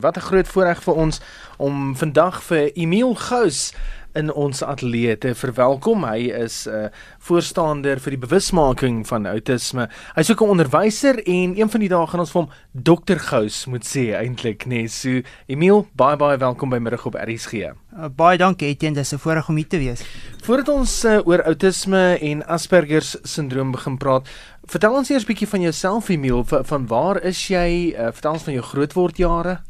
Wat 0.00 0.16
'n 0.16 0.20
groot 0.20 0.48
voorreg 0.48 0.82
vir 0.82 0.94
ons 0.94 1.20
om 1.58 1.96
vandag 1.96 2.42
vir 2.42 2.72
Emil 2.74 3.14
Gous 3.14 3.72
in 4.18 4.32
ons 4.32 4.62
ateljee 4.62 5.18
te 5.18 5.34
verwelkom. 5.38 6.04
Hy 6.04 6.30
is 6.44 6.66
'n 6.66 6.70
uh, 6.70 6.88
voorstander 7.18 8.00
vir 8.00 8.10
die 8.10 8.26
bewusmaking 8.26 9.06
van 9.06 9.26
outisme. 9.26 9.88
Hy's 10.14 10.30
ook 10.30 10.42
'n 10.42 10.50
onderwyser 10.50 11.22
en 11.26 11.58
een 11.58 11.70
van 11.70 11.80
die 11.80 11.88
dae 11.88 12.06
gaan 12.06 12.20
ons 12.20 12.30
vir 12.30 12.42
hom 12.42 12.50
Dr 12.72 13.18
Gous 13.18 13.66
moet 13.66 13.84
sê 13.84 14.14
eintlik, 14.14 14.66
nee. 14.66 14.88
So 14.88 15.22
Emil, 15.46 15.86
baie 15.94 16.16
baie 16.16 16.38
welkom 16.38 16.70
by 16.70 16.78
middag 16.78 17.06
op 17.06 17.14
RSG. 17.14 17.52
Uh, 17.52 18.08
baie 18.16 18.38
dankie 18.38 18.68
Etienne, 18.68 18.98
dis 18.98 19.12
'n 19.12 19.18
voorreg 19.18 19.48
om 19.48 19.56
hier 19.56 19.68
te 19.68 19.78
wees. 19.78 20.02
Voordat 20.42 20.68
ons 20.68 21.04
uh, 21.04 21.20
oor 21.26 21.42
outisme 21.42 22.18
en 22.20 22.46
Asperger 22.46 23.02
sindroom 23.22 23.70
begin 23.70 23.96
praat, 23.96 24.28
vertel 24.64 24.94
ons 24.94 25.10
eers 25.10 25.22
'n 25.22 25.26
bietjie 25.26 25.48
van 25.48 25.60
jouself 25.60 26.08
Emil. 26.08 26.44
V 26.44 26.54
van 26.62 26.86
waar 26.86 27.22
is 27.22 27.48
jy? 27.48 27.94
Uh, 27.94 28.08
vertel 28.12 28.32
ons 28.32 28.42
van 28.42 28.52
jou 28.52 28.64
grootwordjare. 28.64 29.69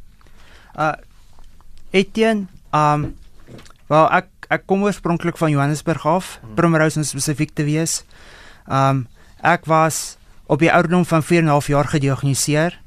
Uh 0.76 0.94
Etienne, 1.90 2.46
um 2.70 3.16
wel 3.90 4.06
ek 4.14 4.28
ek 4.50 4.66
kom 4.66 4.84
oorspronklik 4.86 5.38
van 5.38 5.50
Johannesburg 5.50 6.06
af, 6.06 6.38
hmm. 6.40 6.54
Primrose 6.54 6.98
om 6.98 7.04
spesifiek 7.04 7.54
te 7.54 7.66
wees. 7.66 8.04
Um 8.70 9.06
ek 9.42 9.66
was 9.66 10.16
op 10.50 10.62
die 10.62 10.72
ouderdom 10.72 11.04
van 11.06 11.22
4 11.22 11.38
en 11.38 11.44
'n 11.44 11.48
half 11.56 11.66
jaar 11.66 11.88
gediagnoseer 11.88 12.78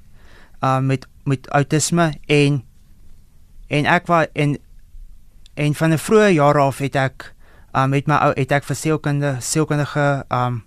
um 0.62 0.86
met 0.86 1.08
met 1.23 1.50
outisme 1.50 2.14
en 2.26 2.64
en 3.68 3.86
ek 3.86 4.08
was 4.08 4.28
en 4.34 4.58
en 5.54 5.76
van 5.76 5.92
'n 5.92 5.98
vroeë 5.98 6.34
jare 6.34 6.59
af 6.59 6.78
het 6.78 6.95
ek 6.95 7.34
um 7.73 7.90
met 7.90 8.08
my 8.08 8.16
ou 8.16 8.34
het 8.36 8.52
ek 8.52 8.64
vir 8.64 8.76
sielkunde 8.76 9.38
sielkundige 9.40 10.26
um 10.30 10.64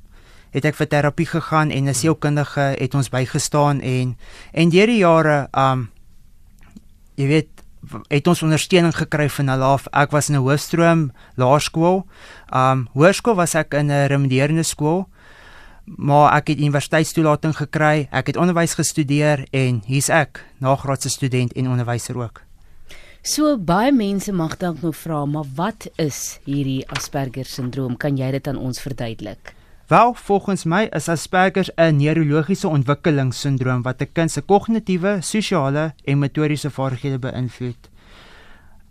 het 0.51 0.65
ek 0.65 0.75
vir 0.75 0.89
terapie 0.89 1.27
gegaan 1.27 1.71
en 1.71 1.89
'n 1.89 1.95
sielkundige 1.95 2.75
het 2.79 2.95
ons 2.95 3.09
bygestaan 3.09 3.81
en 3.81 4.17
en 4.53 4.69
deur 4.69 4.87
die 4.87 4.99
jare 4.99 5.49
um 5.53 5.89
jy 7.17 7.27
weet 7.27 7.49
het 8.11 8.27
ons 8.27 8.43
ondersteuning 8.43 8.95
gekry 8.97 9.29
van 9.31 9.53
hulle 9.53 9.67
af. 9.77 9.87
Ek 9.95 10.11
was 10.11 10.29
in 10.29 10.37
'n 10.37 10.43
hoofstroom 10.43 11.13
laerskool. 11.37 12.07
Um 12.53 12.89
hoërskool 12.95 13.35
was 13.35 13.55
ek 13.55 13.75
in 13.75 13.91
'n 13.91 14.07
remediërende 14.09 14.63
skool. 14.63 15.09
Maar 15.85 16.37
ek 16.37 16.49
het 16.49 16.59
universiteitstoelating 16.59 17.57
gekry. 17.57 18.09
Ek 18.11 18.27
het 18.27 18.37
onderwys 18.37 18.75
gestudeer 18.75 19.47
en 19.51 19.83
hier's 19.87 20.09
ek, 20.09 20.45
nagraadse 20.59 21.09
student 21.09 21.53
en 21.53 21.69
onderwyser 21.69 22.19
ook. 22.19 22.43
So 23.23 23.57
baie 23.59 23.93
mense 23.93 24.33
mag 24.33 24.57
dalk 24.57 24.83
nou 24.83 24.93
vra, 24.95 25.25
maar 25.25 25.45
wat 25.55 25.89
is 25.97 26.39
hierdie 26.45 26.85
Asperger 26.89 27.45
sindroom? 27.45 27.97
Kan 27.97 28.17
jy 28.17 28.31
dit 28.31 28.49
aan 28.49 28.57
ons 28.57 28.81
verduidelik? 28.81 29.56
Wel, 29.87 30.15
volgens 30.15 30.65
my 30.65 30.89
is 30.91 31.09
Asperger 31.09 31.69
'n 31.77 31.97
neurologiese 31.97 32.69
ontwikkelingssindroom 32.69 33.83
wat 33.83 34.01
'n 34.03 34.13
kind 34.13 34.31
se 34.31 34.41
kognitiewe, 34.41 35.19
sosiale 35.21 35.95
en 36.05 36.19
motoriese 36.19 36.71
vaardighede 36.71 37.19
beïnvloed. 37.19 37.91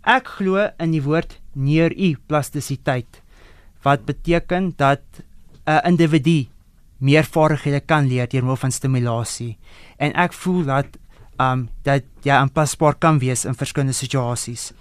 Ek 0.00 0.26
glo 0.26 0.70
in 0.78 0.90
die 0.90 1.02
woord 1.02 1.40
neuroplastisiteit 1.52 3.22
wat 3.82 4.04
beteken 4.04 4.72
dat 4.76 5.02
'n 5.66 5.84
individu 5.84 6.48
meer 6.98 7.24
vaardighede 7.24 7.80
kan 7.80 8.06
leer 8.06 8.28
deur 8.28 8.42
middel 8.42 8.56
van 8.56 8.72
stimulasie 8.72 9.58
en 9.96 10.12
ek 10.12 10.32
voel 10.32 10.64
dat 10.64 10.86
um 11.38 11.68
dat 11.82 12.02
jy 12.22 12.32
aanpasbaar 12.32 12.94
kan 12.94 13.18
wees 13.18 13.44
in 13.44 13.54
verskillende 13.54 13.92
situasies. 13.92 14.72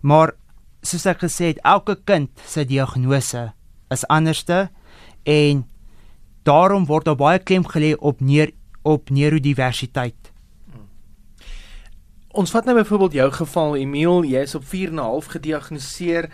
Maar 0.00 0.34
soos 0.82 1.06
ek 1.06 1.18
gesê 1.18 1.44
het, 1.44 1.58
elke 1.62 1.98
kind 2.04 2.30
se 2.46 2.64
diagnose 2.64 3.52
is 3.90 4.06
anderste 4.06 4.70
en 5.22 5.66
daarom 6.42 6.86
word 6.86 7.04
daar 7.04 7.16
baie 7.16 7.38
klem 7.38 7.66
gelê 7.66 7.94
op 7.98 8.20
neer 8.20 8.50
op 8.82 9.10
neurodiversiteit. 9.10 10.32
Ons 12.32 12.50
vat 12.50 12.64
nou 12.64 12.74
byvoorbeeld 12.78 13.12
jou 13.12 13.30
geval 13.30 13.76
Emil, 13.76 14.24
jy 14.24 14.40
is 14.42 14.54
op 14.54 14.64
4 14.64 14.88
en 14.88 14.94
'n 14.94 14.98
half 14.98 15.26
gediagnoseer 15.26 16.30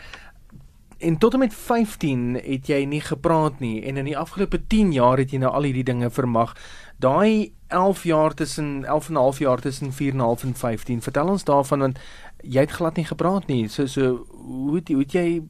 en 0.98 1.18
tot 1.18 1.32
en 1.32 1.38
met 1.38 1.54
15 1.54 2.40
het 2.44 2.66
jy 2.66 2.84
nie 2.84 3.00
gepraat 3.00 3.60
nie 3.60 3.82
en 3.82 3.96
in 3.96 4.04
die 4.04 4.18
afgelope 4.18 4.66
10 4.66 4.92
jaar 4.92 5.18
het 5.18 5.30
jy 5.30 5.38
nou 5.38 5.52
al 5.52 5.62
hierdie 5.62 5.84
dinge 5.84 6.10
vermag. 6.10 6.56
Daai 6.96 7.52
11 7.68 8.02
jaar 8.02 8.34
tussen 8.34 8.84
11 8.84 9.08
en 9.08 9.14
'n 9.14 9.16
half 9.16 9.38
jaar 9.38 9.60
tussen 9.60 9.92
4 9.92 10.12
en 10.12 10.16
'n 10.16 10.20
half 10.20 10.42
en 10.42 10.54
15. 10.54 11.02
Vertel 11.02 11.28
ons 11.28 11.44
daarvan 11.44 11.78
want 11.78 11.98
jy 12.42 12.60
het 12.60 12.70
glad 12.70 12.96
nie 12.96 13.04
gepraat 13.04 13.46
nie. 13.46 13.68
So 13.68 13.86
so 13.86 14.26
hoe 14.30 14.74
het, 14.74 14.88
hoe 14.88 14.98
het 14.98 15.12
jy 15.12 15.42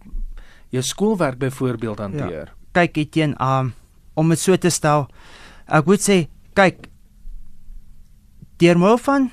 jou 0.69 0.83
skoolwerk 0.83 1.39
byvoorbeeld 1.39 1.99
hanteer? 1.99 2.47
Ja 2.47 2.58
kyk 2.79 3.03
het 3.03 3.11
teen 3.17 3.35
um, 3.43 3.73
om 4.19 4.31
dit 4.35 4.41
so 4.41 4.57
te 4.57 4.71
stel. 4.71 5.09
Ek 5.67 5.89
moet 5.89 6.03
sê, 6.03 6.23
kyk 6.59 6.89
deur 8.59 8.79
middel 8.79 8.99
van 9.05 9.29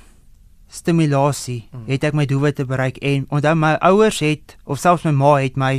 stimulasie 0.69 1.65
hmm. 1.71 1.87
het 1.89 2.05
ek 2.05 2.15
my 2.17 2.25
doelwitte 2.29 2.65
bereik 2.67 2.99
en 3.05 3.25
onthou 3.33 3.55
my 3.57 3.75
ouers 3.85 4.19
het 4.25 4.57
of 4.65 4.81
selfs 4.81 5.05
my 5.07 5.13
ma 5.15 5.35
het 5.39 5.57
my 5.57 5.73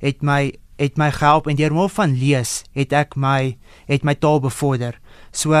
het 0.00 0.24
my 0.24 0.52
het 0.80 0.96
my 1.00 1.10
gehelp 1.12 1.48
en 1.50 1.58
deur 1.58 1.74
middel 1.74 1.92
van 1.92 2.14
lees 2.16 2.60
het 2.76 2.94
ek 2.96 3.16
my 3.20 3.56
het 3.90 4.06
my 4.06 4.14
taal 4.16 4.40
bevorder. 4.40 4.96
So 5.32 5.56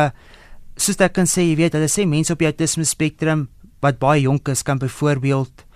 soos 0.80 1.00
ek 1.02 1.12
kan 1.18 1.28
sê, 1.28 1.44
jy 1.44 1.58
weet, 1.58 1.76
hulle 1.76 1.90
sê 1.92 2.06
mense 2.08 2.32
op 2.32 2.40
die 2.40 2.48
autisme 2.48 2.86
spektrum 2.88 3.48
wat 3.84 4.00
baie 4.00 4.22
jonk 4.24 4.48
is 4.52 4.64
kan 4.64 4.80
byvoorbeeld 4.80 5.66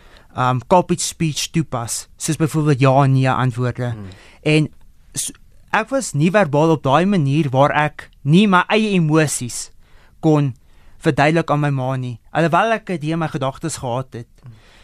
um 0.41 0.62
copy 0.72 0.97
speech 0.98 1.50
toepas, 1.54 2.06
soos 2.16 2.41
byvoorbeeld 2.41 2.80
ja 2.80 2.94
en 3.04 3.12
nee 3.12 3.30
antwoorde. 3.30 3.92
Hmm. 3.92 4.08
En 4.42 4.70
so, 5.12 5.36
ek 5.74 5.90
was 5.90 6.12
nie 6.14 6.30
verbaal 6.30 6.76
op 6.76 6.84
daai 6.86 7.06
manier 7.06 7.50
waar 7.50 7.72
ek 7.74 8.08
nie 8.22 8.46
my 8.46 8.62
eie 8.72 8.94
emosies 8.94 9.70
kon 10.24 10.52
verduidelik 11.04 11.50
aan 11.50 11.60
my 11.60 11.70
ma 11.74 11.90
nie. 12.00 12.18
Alhoewel 12.32 12.78
ek 12.78 12.94
dit 12.94 13.10
in 13.12 13.20
my 13.20 13.28
gedagtes 13.28 13.80
gehad 13.82 14.14
het. 14.16 14.30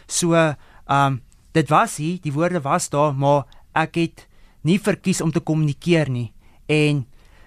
So, 0.07 0.35
ehm 0.35 0.55
um, 0.87 1.21
dit 1.51 1.67
was 1.67 1.97
hier, 1.99 2.19
die 2.23 2.31
woorde 2.31 2.61
was 2.63 2.87
daar, 2.89 3.11
maar 3.11 3.43
ek 3.75 3.97
het 3.99 4.27
nie 4.63 4.77
verkies 4.79 5.19
om 5.21 5.31
te 5.31 5.41
kommunikeer 5.43 6.07
nie. 6.09 6.31
En 6.67 7.05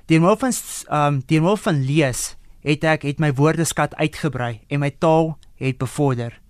deur 0.09 0.21
middel 0.21 0.41
van 0.41 0.53
ehm 0.53 1.15
um, 1.15 1.23
deur 1.27 1.45
middel 1.45 1.63
van 1.69 1.85
lees 1.85 2.35
het 2.65 2.85
ek 2.85 3.05
het 3.05 3.21
my 3.21 3.33
woordeskat 3.37 3.95
uitgebrei 4.01 4.65
en 4.69 4.81
my 4.81 4.91
taal 4.91 5.37
het 5.61 5.79
bevorder. 5.79 6.41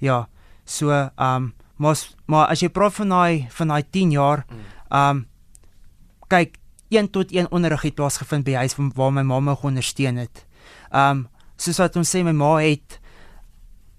Ja. 0.00 0.26
So, 0.64 0.90
ehm 0.90 1.34
um, 1.34 1.54
maar 1.76 1.96
maar 2.26 2.48
as 2.50 2.60
jy 2.60 2.68
praat 2.68 2.94
van 2.94 3.08
daai 3.08 3.46
van 3.54 3.68
daai 3.68 3.84
10 3.90 4.10
jaar, 4.10 4.46
ehm 4.90 5.16
um, 5.16 5.26
kyk 6.28 6.56
een 6.88 7.10
tot 7.10 7.32
een 7.34 7.50
onderrig 7.52 7.82
het 7.82 7.94
plaasgevind 7.94 8.44
by 8.44 8.56
huis 8.62 8.76
waar 8.76 9.12
my 9.12 9.22
mamma 9.22 9.54
geondersteun 9.54 10.16
het. 10.16 10.46
Um 10.92 11.26
soos 11.58 11.80
wat 11.82 11.96
ons 11.98 12.10
sê 12.14 12.22
my 12.22 12.32
ma 12.32 12.56
het 12.62 13.00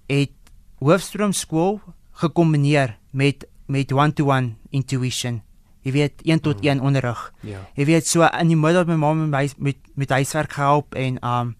het 0.08 0.32
Hoofstroom 0.80 1.32
skool 1.36 1.80
gekombineer 2.22 2.96
met 3.12 3.46
met 3.66 3.92
one-to-one 3.92 4.56
intuition. 4.70 5.42
Jy 5.82 5.92
weet 5.92 6.22
een 6.26 6.40
tot 6.40 6.64
een 6.64 6.80
onderrig. 6.80 7.32
Ja. 7.40 7.60
Jy 7.74 7.84
weet 7.84 8.06
so 8.06 8.26
in 8.26 8.48
die 8.48 8.56
middel 8.56 8.84
my 8.84 8.96
mamma 8.96 9.26
met 9.26 9.58
met 9.58 9.76
met 9.94 10.10
huiswerk 10.10 10.52
gehelp 10.52 10.94
en 10.94 11.20
um 11.24 11.56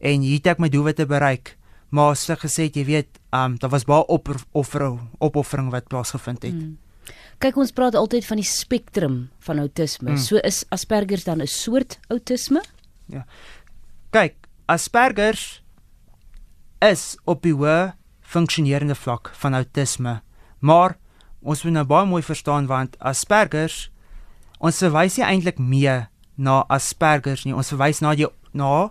en 0.00 0.20
hier 0.20 0.38
het 0.38 0.54
ek 0.54 0.58
my 0.58 0.68
doelwitte 0.68 1.06
bereik. 1.06 1.56
Maar 1.90 2.16
sy 2.16 2.38
gesê 2.38 2.70
jy 2.70 2.84
weet 2.84 3.20
um 3.34 3.58
daar 3.58 3.70
was 3.70 3.84
baie 3.84 4.06
opoffering 4.08 5.00
opoffering 5.18 5.70
wat 5.70 5.88
plaasgevind 5.88 6.42
het. 6.42 6.52
Hmm. 6.52 6.78
Kyk 7.40 7.56
ons 7.56 7.72
praat 7.72 7.96
altyd 7.96 8.26
van 8.28 8.36
die 8.36 8.44
spektrum 8.44 9.14
van 9.46 9.62
outisme. 9.62 10.12
Hmm. 10.12 10.20
So 10.20 10.40
is 10.44 10.66
Asperger 10.68 11.22
dan 11.24 11.40
'n 11.40 11.46
soort 11.46 11.98
outisme? 12.08 12.60
Ja. 13.08 13.24
Kyk, 14.10 14.34
Asperger 14.66 15.62
is 16.80 17.16
op 17.24 17.42
die 17.42 17.54
hoë 17.54 17.94
funksionerende 18.20 18.94
vlak 18.94 19.30
van 19.34 19.54
outisme. 19.54 20.20
Maar 20.58 20.98
ons 21.40 21.62
moet 21.64 21.72
nou 21.72 21.84
baie 21.84 22.06
mooi 22.06 22.22
verstaan 22.22 22.66
want 22.66 22.98
Asperger 22.98 23.90
ons 24.58 24.78
verwys 24.78 25.16
nie 25.16 25.24
eintlik 25.24 25.58
meer 25.58 26.08
na 26.36 26.64
Asperger 26.68 27.40
nie. 27.44 27.54
Ons 27.54 27.72
verwys 27.72 28.00
na 28.00 28.14
die 28.14 28.28
na 28.52 28.90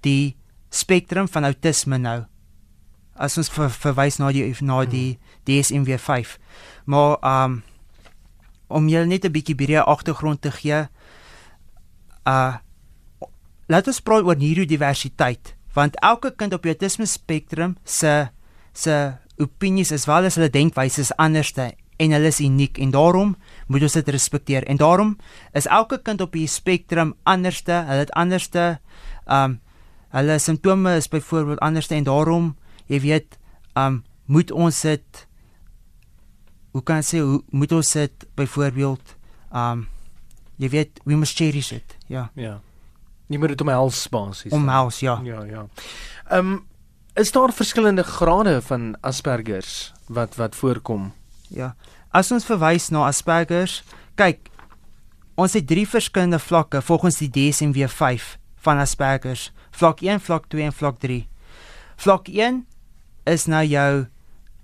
die 0.00 0.36
spektrum 0.70 1.28
van 1.28 1.44
outisme 1.44 1.98
nou. 1.98 2.26
As 3.16 3.38
ons 3.38 3.48
ver, 3.48 3.70
verwys 3.70 4.18
na 4.18 4.30
die 4.32 4.54
na 4.60 4.84
die 4.84 5.16
hmm. 5.16 5.24
DSM-5. 5.48 6.36
Maar 6.84 7.16
ehm 7.22 7.52
um, 7.52 7.62
om 8.68 8.88
julle 8.88 9.06
net 9.06 9.24
'n 9.24 9.32
bietjie 9.32 9.56
breë 9.56 9.84
agtergrond 9.84 10.40
te 10.40 10.50
gee. 10.50 10.88
Uh 12.26 12.54
laat 13.68 13.86
ons 13.86 14.00
praat 14.00 14.24
oor 14.24 14.36
neurodiversiteit, 14.36 15.54
want 15.74 15.96
elke 16.00 16.30
kind 16.30 16.54
op 16.54 16.62
die 16.62 16.72
autisme 16.72 17.06
spektrum 17.06 17.76
se 17.84 18.28
se 18.72 19.12
opinies 19.38 19.92
is 19.92 20.06
wel 20.06 20.24
as 20.24 20.34
hulle 20.34 20.50
denkwyse 20.50 21.00
is 21.00 21.12
anderste 21.16 21.74
en 21.98 22.14
hulle 22.14 22.30
is 22.30 22.40
uniek 22.40 22.78
en 22.78 22.90
daarom 22.94 23.36
moet 23.66 23.82
ons 23.82 23.92
dit 23.92 24.08
respekteer. 24.08 24.64
En 24.66 24.76
daarom 24.76 25.16
is 25.52 25.66
elke 25.66 25.98
kind 26.02 26.20
op 26.20 26.32
die 26.32 26.46
spektrum 26.46 27.14
anderste, 27.22 27.72
hulle 27.72 28.06
het 28.06 28.12
anderste 28.12 28.78
um 29.26 29.60
hulle 30.08 30.38
simptome 30.38 30.94
is 30.96 31.08
byvoorbeeld 31.08 31.60
anderste 31.60 31.94
en 31.94 32.04
daarom 32.04 32.56
jy 32.88 33.00
weet 33.00 33.38
um 33.76 34.02
moet 34.26 34.52
ons 34.52 34.80
dit 34.80 35.27
hoe 36.72 36.82
kan 36.82 37.02
sê 37.02 37.20
hoe 37.20 37.42
moet 37.50 37.72
ons 37.72 37.92
dit 37.92 38.26
byvoorbeeld 38.34 39.14
um 39.52 39.86
jy 40.58 40.68
weet 40.68 41.00
we 41.04 41.16
must 41.16 41.36
cherish 41.36 41.72
it 41.72 41.96
ja 42.06 42.30
ja 42.34 42.60
nie 43.28 43.38
moet 43.38 43.54
dit 43.54 43.60
omhels 43.60 44.06
basies 44.08 44.52
omhels 44.52 45.00
ja 45.00 45.20
ja 45.24 45.44
ja 45.44 45.68
um 46.30 46.58
Is 47.18 47.32
daar 47.32 47.52
verskillende 47.52 48.02
grade 48.02 48.62
van 48.62 48.96
Aspergers 49.00 49.92
wat 50.06 50.36
wat 50.36 50.54
voorkom? 50.56 51.12
Ja. 51.48 51.74
As 52.10 52.30
ons 52.30 52.44
verwys 52.46 52.88
na 52.94 53.08
Aspergers, 53.08 53.80
kyk, 54.14 54.46
ons 55.34 55.56
het 55.58 55.66
drie 55.66 55.82
verskillende 55.88 56.38
vlakke 56.38 56.78
volgens 56.82 57.18
die 57.18 57.30
DSM-5 57.34 58.36
van 58.62 58.78
Aspergers. 58.78 59.48
Vlak 59.70 60.00
1, 60.00 60.20
vlak 60.20 60.46
2 60.46 60.62
en 60.62 60.72
vlak 60.72 61.00
3. 61.02 61.26
Vlak 61.96 62.30
1 62.30 62.62
is 63.26 63.46
nou 63.50 63.64
jou 63.66 64.06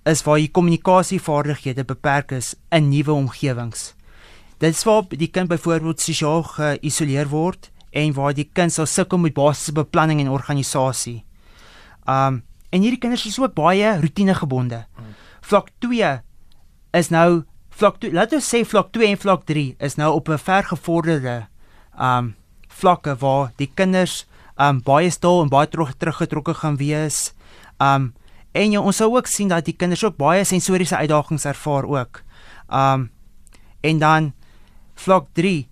is 0.05 0.21
waar 0.25 0.37
jy 0.37 0.49
kommunikasievaardighede 0.53 1.83
beperk 1.83 2.31
is 2.37 2.53
in 2.69 2.89
nuwe 2.91 3.13
omgewings. 3.13 3.93
Dit 4.61 4.75
is 4.77 4.83
waar 4.85 5.03
die 5.09 5.31
kind 5.33 5.49
byvoorbeeld 5.49 6.01
sosiaal 6.01 6.43
geïsoleer 6.47 7.27
word 7.31 7.71
en 7.95 8.13
waar 8.13 8.35
die 8.35 8.47
kind 8.53 8.73
sal 8.73 8.87
sukkel 8.87 9.19
met 9.23 9.35
basiese 9.35 9.73
beplanning 9.75 10.21
en 10.21 10.33
organisasie. 10.33 11.23
Um 12.05 12.43
en 12.75 12.83
hierdie 12.83 12.99
kinders 12.99 13.23
is 13.29 13.37
ook 13.39 13.53
baie 13.55 13.93
roetinegebonde. 14.01 14.81
Vlak 15.47 15.69
2 15.79 16.09
is 16.99 17.09
nou 17.13 17.45
vlak 17.71 18.01
2, 18.03 18.11
laat 18.11 18.33
ons 18.35 18.49
sê 18.51 18.65
vlak 18.67 18.89
2 18.91 19.13
en 19.13 19.21
vlak 19.21 19.45
3 19.47 19.75
is 19.79 19.95
nou 19.95 20.11
op 20.13 20.29
'n 20.29 20.37
vergevorderde 20.37 21.47
um 21.99 22.35
vlakke 22.67 23.15
waar 23.15 23.53
die 23.55 23.71
kinders 23.73 24.25
um 24.59 24.81
baie 24.81 25.09
stil 25.09 25.41
en 25.41 25.49
baie 25.49 25.67
terug 25.67 25.95
teruggetrokke 25.97 26.53
gaan 26.53 26.77
wees. 26.77 27.33
Um 27.79 28.13
en 28.55 28.71
jy, 28.73 28.79
ons 28.79 29.01
sal 29.01 29.13
ook 29.13 29.27
sien 29.27 29.51
dat 29.51 29.67
die 29.67 29.75
kinders 29.75 30.03
ook 30.07 30.17
baie 30.17 30.45
sensoriese 30.47 30.97
uitdagings 30.97 31.45
ervaar 31.45 31.87
ook. 31.89 32.23
Um 32.69 33.09
en 33.85 33.99
dan 34.01 34.31
vlak 34.97 35.27
3 35.37 35.67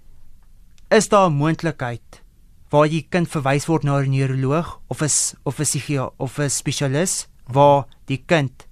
is 0.93 1.09
daar 1.09 1.29
'n 1.29 1.33
moontlikheid 1.33 2.21
waar 2.69 2.89
die 2.89 3.07
kind 3.09 3.27
verwys 3.27 3.65
word 3.65 3.83
na 3.83 4.01
'n 4.01 4.09
neuroloog 4.09 4.79
of 4.87 5.01
'n 5.01 5.09
of 5.43 5.59
'n 5.59 5.63
psigiater 5.63 6.13
of 6.17 6.37
'n 6.37 6.49
spesialis 6.49 7.27
waar 7.47 7.85
die 8.05 8.23
kind 8.25 8.67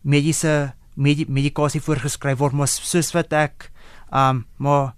mediese 0.00 0.74
medi 0.94 1.26
medikasie 1.28 1.80
voorgeskryf 1.80 2.38
word 2.38 2.52
maar 2.52 2.68
soos 2.68 3.12
wat 3.12 3.32
ek 3.32 3.70
um 4.12 4.46
maar 4.56 4.94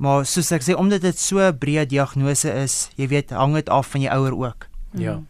maar 0.00 0.24
soos 0.24 0.48
ek 0.56 0.64
sê 0.64 0.74
omdat 0.74 1.02
dit 1.04 1.18
so 1.18 1.38
'n 1.38 1.58
breë 1.58 1.86
diagnose 1.86 2.48
is, 2.48 2.90
jy 2.96 3.08
weet, 3.08 3.30
hang 3.30 3.54
dit 3.54 3.68
af 3.68 3.86
van 3.86 4.00
die 4.00 4.10
ouer 4.10 4.32
ook. 4.32 4.66
Ja. 4.96 5.20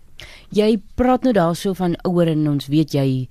Jy 0.50 0.80
praat 0.94 1.22
nou 1.22 1.32
daarso 1.32 1.74
van 1.74 1.96
ouer 2.04 2.28
en 2.28 2.48
ons 2.48 2.66
weet 2.66 2.94
jy 2.94 3.28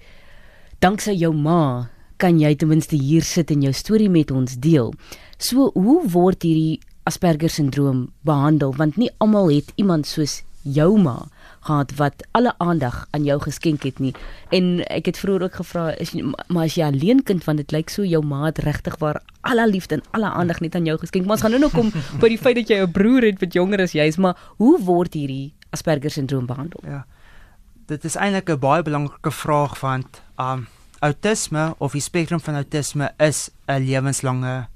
danksy 0.80 1.16
jou 1.20 1.34
ma 1.36 1.90
kan 2.18 2.40
jy 2.40 2.54
ten 2.56 2.68
minste 2.68 3.00
hier 3.00 3.24
sit 3.24 3.52
en 3.52 3.64
jou 3.64 3.74
storie 3.74 4.10
met 4.10 4.32
ons 4.32 4.58
deel. 4.60 4.94
So 5.38 5.72
hoe 5.76 6.04
word 6.08 6.44
hierdie 6.44 6.80
Asperger 7.10 7.50
sindroom 7.50 8.10
behandel 8.28 8.76
want 8.78 8.98
nie 8.98 9.10
almal 9.24 9.50
het 9.50 9.72
iemand 9.82 10.06
soos 10.06 10.44
jou 10.64 10.98
ma 11.00 11.30
gehad 11.66 11.94
wat 11.98 12.24
alle 12.32 12.54
aandag 12.58 13.08
aan 13.16 13.26
jou 13.26 13.40
geskenk 13.42 13.84
het 13.84 14.00
nie. 14.00 14.14
En 14.56 14.80
ek 14.88 15.10
het 15.10 15.20
vroeër 15.20 15.48
ook 15.48 15.60
gevra 15.62 15.86
is 16.00 16.12
jy, 16.16 16.24
maar 16.48 16.68
as 16.68 16.76
jy 16.78 16.86
alleen 16.86 17.24
kind 17.24 17.44
want 17.48 17.64
dit 17.64 17.74
lyk 17.76 17.92
so 17.92 18.06
jou 18.08 18.22
ma 18.26 18.46
het 18.46 18.62
regtig 18.64 19.00
waar 19.00 19.22
alle 19.42 19.68
liefde 19.68 20.00
en 20.00 20.04
alle 20.18 20.32
aandag 20.32 20.62
net 20.62 20.76
aan 20.76 20.88
jou 20.88 20.98
geskenk. 21.00 21.26
Maar 21.26 21.40
ons 21.40 21.46
gaan 21.48 21.56
nou 21.56 21.64
nog 21.64 21.76
kom 21.76 21.92
by 22.22 22.32
die 22.32 22.42
feit 22.42 22.60
dat 22.62 22.70
jy 22.70 22.82
'n 22.84 22.92
broer 22.92 23.32
het 23.32 23.40
wat 23.40 23.54
jonger 23.54 23.82
as 23.82 23.96
jy 23.96 24.08
is, 24.08 24.18
maar 24.18 24.38
hoe 24.58 24.78
word 24.84 25.14
hierdie 25.14 25.54
Asperger 25.70 26.12
sindroom 26.12 26.46
behandel? 26.46 26.82
Ja. 26.84 27.06
Dit 27.86 28.06
is 28.06 28.16
eintlik 28.16 28.50
'n 28.50 28.60
baie 28.60 28.84
belangrike 28.84 29.32
vraag 29.32 29.80
want 29.80 30.22
um 30.38 30.68
autisme 31.00 31.76
of 31.78 31.92
die 31.92 32.02
spektrum 32.02 32.40
van 32.40 32.56
autisme 32.56 33.14
is 33.18 33.50
'n 33.68 33.86
lewenslange 33.86 34.68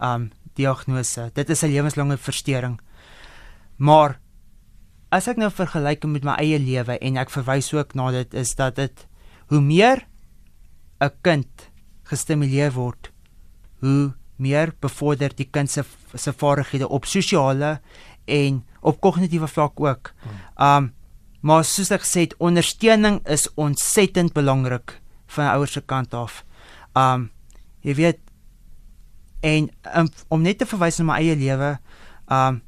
um 0.00 0.30
diagnose. 0.54 1.30
Dit 1.34 1.50
is 1.50 1.62
'n 1.62 1.72
lewenslange 1.72 2.16
verstoring. 2.16 2.80
Maar 3.76 4.18
as 5.08 5.28
ek 5.28 5.36
nou 5.36 5.50
vergelyk 5.50 6.04
met 6.04 6.24
my 6.24 6.34
eie 6.38 6.58
lewe 6.58 6.98
en 6.98 7.16
ek 7.16 7.30
verwys 7.30 7.72
ook 7.74 7.94
na 7.94 8.10
dit 8.10 8.34
is 8.34 8.54
dat 8.54 8.76
dit 8.76 9.06
hoe 9.48 9.60
meer 9.60 10.06
'n 11.00 11.10
kind 11.22 11.70
gestimuleer 12.02 12.72
word, 12.72 13.10
hoe 13.80 14.14
meer 14.36 14.72
bevorder 14.80 15.32
die 15.36 15.48
kind 15.50 15.70
se 15.70 15.84
se 16.14 16.32
vaardighede 16.32 16.88
op 16.88 17.04
sosiale 17.04 17.80
en 18.30 18.62
op 18.80 19.00
kognitiewe 19.00 19.48
vlak 19.50 19.80
ook. 19.80 20.14
Um 20.56 20.92
maar 21.40 21.64
soos 21.64 21.88
ek 21.88 22.02
gesê 22.04 22.26
het, 22.26 22.34
ondersteuning 22.36 23.22
is 23.24 23.46
ontsettend 23.56 24.34
belangrik 24.36 24.98
van 25.32 25.46
ouers 25.54 25.72
se 25.72 25.80
kant 25.80 26.14
af. 26.14 26.42
Um 26.92 27.30
jy 27.80 27.94
weet 27.96 28.18
en 29.40 29.70
um, 29.96 30.10
om 30.28 30.42
net 30.44 30.58
te 30.60 30.68
verwys 30.68 30.98
na 31.00 31.06
my 31.08 31.16
eie 31.22 31.36
lewe, 31.40 31.78
um 32.28 32.60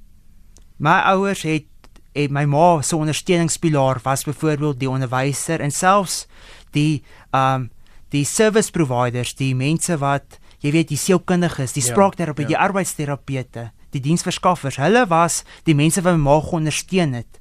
my 0.80 0.96
ouers 1.12 1.44
het 1.44 1.68
en 2.16 2.32
my 2.32 2.46
ma 2.48 2.80
se 2.80 2.96
ondersteuningspilaar 2.96 4.00
was 4.04 4.24
byvoorbeeld 4.24 4.80
die 4.80 4.88
onderwyser 4.90 5.60
en 5.60 5.72
selfs 5.72 6.26
die 6.72 7.02
um 7.36 7.68
die 8.12 8.24
service 8.28 8.70
providers, 8.72 9.34
die 9.36 9.54
mense 9.56 9.96
wat 10.00 10.38
jy 10.62 10.72
weet 10.74 10.90
die 10.92 11.00
sielkundiges, 11.00 11.72
die 11.72 11.82
Ja, 11.82 11.92
spraakterapeute, 11.92 12.50
ja. 12.50 12.56
die 12.56 12.60
arbeidsterapeute, 12.60 13.70
die 13.92 14.00
diensverskaffers, 14.00 14.76
hulle 14.80 15.04
was 15.10 15.42
die 15.64 15.74
mense 15.78 16.02
wat 16.02 16.16
my 16.16 16.22
ma 16.24 16.38
ondersteun 16.40 17.14
het. 17.14 17.40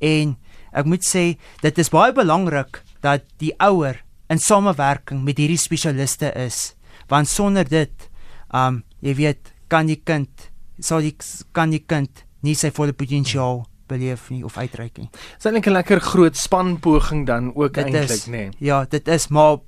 En 0.00 0.36
ek 0.72 0.86
moet 0.88 1.04
sê 1.04 1.36
dit 1.62 1.78
is 1.78 1.90
baie 1.92 2.12
belangrik 2.16 2.82
dat 3.04 3.24
die 3.42 3.52
ouer 3.60 4.00
in 4.32 4.38
samewerking 4.40 5.22
met 5.26 5.38
hierdie 5.38 5.58
spesialiste 5.60 6.32
is, 6.38 6.74
want 7.08 7.28
sonder 7.28 7.64
dit 7.68 8.08
um 8.54 8.82
jy 9.02 9.14
weet 9.18 9.52
kan 9.68 9.86
die 9.86 10.00
kind 10.04 10.48
sal 10.80 11.00
die 11.04 11.14
kan 11.52 11.70
die 11.70 11.82
kind 11.86 12.24
nie 12.42 12.54
sy 12.54 12.70
volle 12.74 12.92
potensiaal 12.92 13.64
beleef 13.88 14.30
nie 14.30 14.42
of 14.44 14.56
uitreik 14.56 14.96
nie. 14.98 15.10
Dis 15.36 15.44
eintlik 15.46 15.66
'n 15.66 15.72
lekker 15.76 16.00
groot 16.00 16.36
spanpoging 16.36 17.26
dan 17.26 17.52
ook 17.54 17.74
Dit 17.74 17.84
eintlik, 17.84 18.10
is- 18.10 18.26
nê. 18.26 18.30
Nee. 18.30 18.50
Ja, 18.58 18.84
dit 18.84 19.08
is 19.08 19.28
maar 19.28 19.58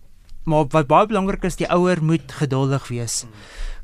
maar 0.46 0.64
wat 0.70 0.86
baie 0.86 1.06
belangrik 1.06 1.44
is, 1.44 1.56
die 1.56 1.68
ouer 1.70 2.02
moet 2.04 2.32
geduldig 2.32 2.88
wees. 2.88 3.24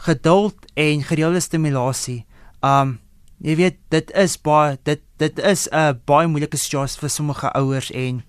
Geduld 0.07 0.55
en 0.75 1.03
gereelde 1.05 1.41
stimulasie. 1.41 2.25
Um 2.65 2.99
jy 3.41 3.55
weet 3.57 3.77
dit 3.89 4.11
is 4.21 4.35
baie 4.37 4.77
dit 4.85 5.01
dit 5.17 5.39
is 5.39 5.69
'n 5.73 6.01
baie 6.05 6.29
moeilike 6.29 6.57
situasie 6.57 7.01
vir 7.01 7.09
sommige 7.09 7.49
ouers 7.57 7.91
en 7.91 8.23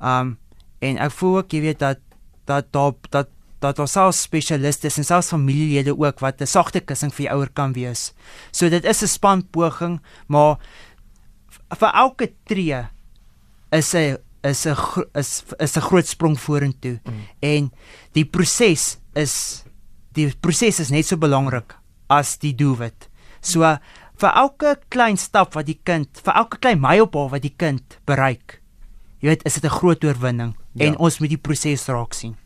um 0.00 0.38
en 0.80 0.98
ek 0.98 1.10
voel 1.10 1.36
ook 1.38 1.52
jy 1.52 1.60
weet 1.60 1.78
dat 1.78 1.98
dat 2.46 2.72
daar 2.72 2.92
dat 3.10 3.28
dat 3.60 3.76
daar 3.76 3.88
selfs 3.88 4.22
spesialiste 4.22 4.90
en 4.96 5.04
selfs 5.04 5.28
familielede 5.28 5.94
ook 5.98 6.20
wat 6.20 6.40
'n 6.40 6.46
sagte 6.46 6.80
kussing 6.80 7.12
vir 7.14 7.24
die 7.26 7.30
ouer 7.32 7.50
kan 7.50 7.72
wees. 7.72 8.12
So 8.52 8.68
dit 8.68 8.84
is 8.84 9.02
'n 9.02 9.06
spanpoging, 9.08 10.00
maar 10.28 10.58
v- 11.48 11.76
vir 11.78 11.92
elke 11.94 12.32
tree 12.44 12.86
is 13.70 13.94
'n 13.94 14.16
is 14.42 14.66
'n 14.66 14.76
is 15.58 15.76
'n 15.76 15.80
groot 15.80 16.06
sprong 16.06 16.38
vorentoe. 16.40 17.00
Mm. 17.04 17.12
En 17.40 17.72
die 18.12 18.24
proses 18.24 18.98
is 19.14 19.61
die 20.14 20.32
proses 20.40 20.80
is 20.80 20.90
net 20.90 21.06
so 21.06 21.16
belangrik 21.16 21.76
as 22.10 22.36
die 22.38 22.52
doelwit. 22.54 23.08
So 23.40 23.60
vir 24.22 24.34
elke 24.38 24.76
klein 24.92 25.16
stap 25.16 25.54
wat 25.54 25.66
die 25.66 25.78
kind, 25.84 26.08
vir 26.24 26.34
elke 26.36 26.58
klein 26.62 26.80
mylpaal 26.80 27.30
wat 27.32 27.42
die 27.42 27.54
kind 27.56 27.98
bereik, 28.06 28.60
jy 29.20 29.28
weet, 29.32 29.46
is 29.46 29.54
dit 29.54 29.64
'n 29.64 29.78
groot 29.78 30.04
oorwinning 30.04 30.54
Ja. 30.74 30.86
en 30.86 30.96
ons 30.98 31.18
moet 31.20 31.28
die 31.28 31.38
proses 31.38 31.86
raak 31.88 32.14
sien. 32.14 32.36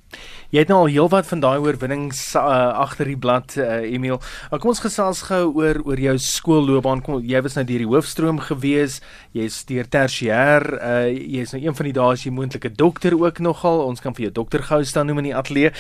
Jy 0.51 0.63
het 0.63 0.69
nou 0.69 0.79
al 0.85 0.93
heelwat 0.95 1.27
van 1.27 1.41
daai 1.43 1.59
oorwinnings 1.59 2.21
uh, 2.39 2.41
agter 2.79 3.09
die 3.11 3.17
blad 3.19 3.57
uh, 3.59 3.83
Emil. 3.83 4.21
Uh, 4.51 4.59
kom 4.59 4.71
ons 4.71 4.81
gesels 4.81 5.23
gou 5.23 5.51
oor 5.59 5.81
oor 5.85 5.99
jou 6.01 6.15
skoolloopbaan. 6.19 7.03
Kom 7.03 7.21
jy 7.27 7.43
was 7.43 7.57
nou 7.59 7.65
deur 7.67 7.83
die 7.83 7.91
hoofstroom 7.91 8.39
gewees. 8.41 9.01
Jy's 9.37 9.65
deur 9.69 9.85
tersiêr. 9.91 10.63
Uh, 10.79 11.11
jy's 11.11 11.53
nou 11.53 11.61
een 11.63 11.75
van 11.75 11.91
die 11.91 11.93
dae 11.99 12.13
as 12.15 12.25
jy 12.25 12.33
moontlike 12.33 12.71
dokter 12.79 13.19
ook 13.19 13.43
nogal. 13.45 13.83
Ons 13.91 14.01
kan 14.01 14.15
vir 14.15 14.29
jou 14.29 14.33
dokter 14.39 14.63
gou 14.63 14.81
staan 14.85 15.11
noem 15.11 15.25
in 15.25 15.31
die 15.33 15.37
ateljee. 15.37 15.75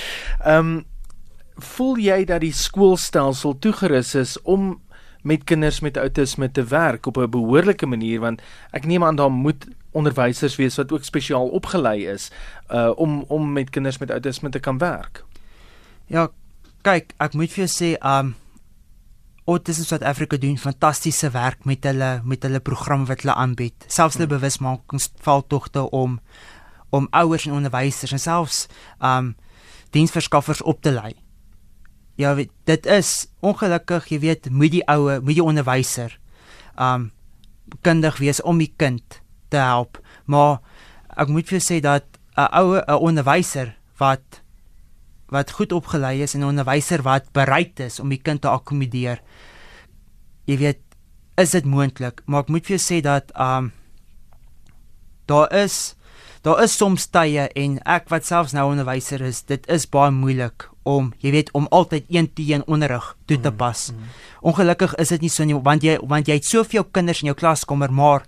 Ehm 0.45 0.59
um, 0.59 0.85
voel 1.57 1.97
jy 1.97 2.25
dat 2.25 2.41
die 2.41 2.53
skoolstelsel 2.53 3.59
toegerus 3.59 4.15
is 4.15 4.37
om 4.43 4.81
met 5.27 5.45
kinders 5.45 5.81
met 5.81 5.97
outisme 5.97 6.51
te 6.51 6.65
werk 6.65 7.07
op 7.07 7.17
'n 7.17 7.31
behoorlike 7.31 7.87
manier 7.87 8.21
want 8.21 8.43
ek 8.71 8.87
neem 8.87 9.05
aan 9.05 9.17
daar 9.17 9.31
moet 9.31 9.67
onderwysers 9.91 10.57
wees 10.57 10.77
wat 10.77 10.93
ook 10.93 11.05
spesiaal 11.05 11.49
opgelei 11.49 12.07
is 12.07 12.31
uh 12.71 12.93
om 12.97 13.25
om 13.29 13.53
met 13.53 13.71
kinders 13.71 13.99
met 13.99 14.11
outisme 14.11 14.51
te 14.51 14.59
kan 14.59 14.79
werk. 14.79 15.25
Ja, 16.07 16.29
kyk, 16.83 17.15
ek 17.19 17.35
moet 17.35 17.53
vir 17.53 17.67
jou 17.67 17.73
sê, 17.73 17.97
um 18.05 18.35
Autism 19.47 19.83
South 19.83 20.03
Africa 20.03 20.37
doen 20.37 20.59
fantastiese 20.59 21.31
werk 21.31 21.65
met 21.65 21.85
hulle 21.85 22.21
met 22.25 22.43
hulle 22.43 22.61
programme 22.61 23.07
wat 23.07 23.23
hulle 23.23 23.35
aanbied. 23.35 23.85
Selfs 23.87 24.15
hulle 24.19 24.27
bewusmakingsveldtogte 24.27 25.91
om 25.91 26.21
om 26.91 27.07
ouers 27.11 27.47
en 27.47 27.53
onderwysers 27.53 28.13
en 28.13 28.23
selfs 28.23 28.67
um 29.03 29.37
diensverskaffers 29.91 30.63
op 30.63 30.83
te 30.83 30.91
lei. 30.91 31.15
Ja, 32.17 32.35
weet, 32.35 32.51
dit 32.65 32.87
is 32.87 33.27
ongelukkig, 33.45 34.09
jy 34.09 34.19
weet, 34.23 34.49
moet 34.51 34.73
die 34.73 34.85
oue, 34.89 35.21
moet 35.21 35.37
die 35.37 35.45
onderwyser 35.45 36.17
um 36.81 37.11
kundig 37.83 38.21
wees 38.23 38.39
om 38.47 38.61
die 38.63 38.71
kind 38.79 39.21
te 39.51 39.59
help. 39.59 39.99
Maar 40.31 40.61
ek 41.19 41.33
moet 41.33 41.49
vir 41.51 41.61
sê 41.61 41.81
dat 41.83 42.07
'n 42.37 42.49
oue 42.61 42.81
'n 42.87 43.03
onderwyser 43.09 43.77
wat 43.99 44.43
wat 45.29 45.51
goed 45.51 45.73
opgelei 45.73 46.23
is 46.23 46.35
en 46.35 46.41
'n 46.41 46.53
onderwyser 46.53 47.03
wat 47.03 47.33
bereid 47.33 47.81
is 47.81 48.01
om 48.01 48.09
die 48.09 48.23
kind 48.23 48.41
te 48.43 48.49
akkommodeer. 48.49 49.21
Jy 50.47 50.57
weet, 50.59 50.81
is 51.37 51.51
dit 51.51 51.65
moontlik, 51.65 52.23
maar 52.27 52.43
ek 52.43 52.49
moet 52.49 52.67
vir 52.67 52.77
jou 52.77 52.85
sê 52.95 53.03
dat 53.03 53.33
um 53.35 53.73
daar 55.27 55.53
is 55.53 55.97
daar 56.43 56.63
is 56.63 56.77
soms 56.77 57.07
tye 57.07 57.49
en 57.55 57.79
ek 57.85 58.09
wat 58.09 58.25
selfs 58.25 58.53
nou 58.53 58.71
onderwyser 58.71 59.21
is, 59.21 59.43
dit 59.43 59.67
is 59.69 59.87
baie 59.87 60.11
moeilik 60.11 60.71
om, 60.87 61.11
jy 61.19 61.33
weet, 61.35 61.51
om 61.59 61.67
altyd 61.75 62.07
een 62.09 62.29
te 62.33 62.45
een 62.47 62.63
onderrig 62.71 63.09
toe 63.27 63.41
te 63.43 63.51
pas. 63.51 63.91
Mm, 63.91 63.99
mm. 63.99 64.15
Ongelukkig 64.53 64.95
is 65.03 65.11
dit 65.15 65.27
nie 65.27 65.33
so 65.33 65.45
nie 65.45 65.59
want 65.59 65.83
jy 65.83 65.99
want 66.07 66.31
jy 66.31 66.39
het 66.39 66.47
soveel 66.47 66.85
kinders 66.85 67.25
in 67.25 67.33
jou 67.33 67.37
klaskamer, 67.39 67.91
maar 67.93 68.27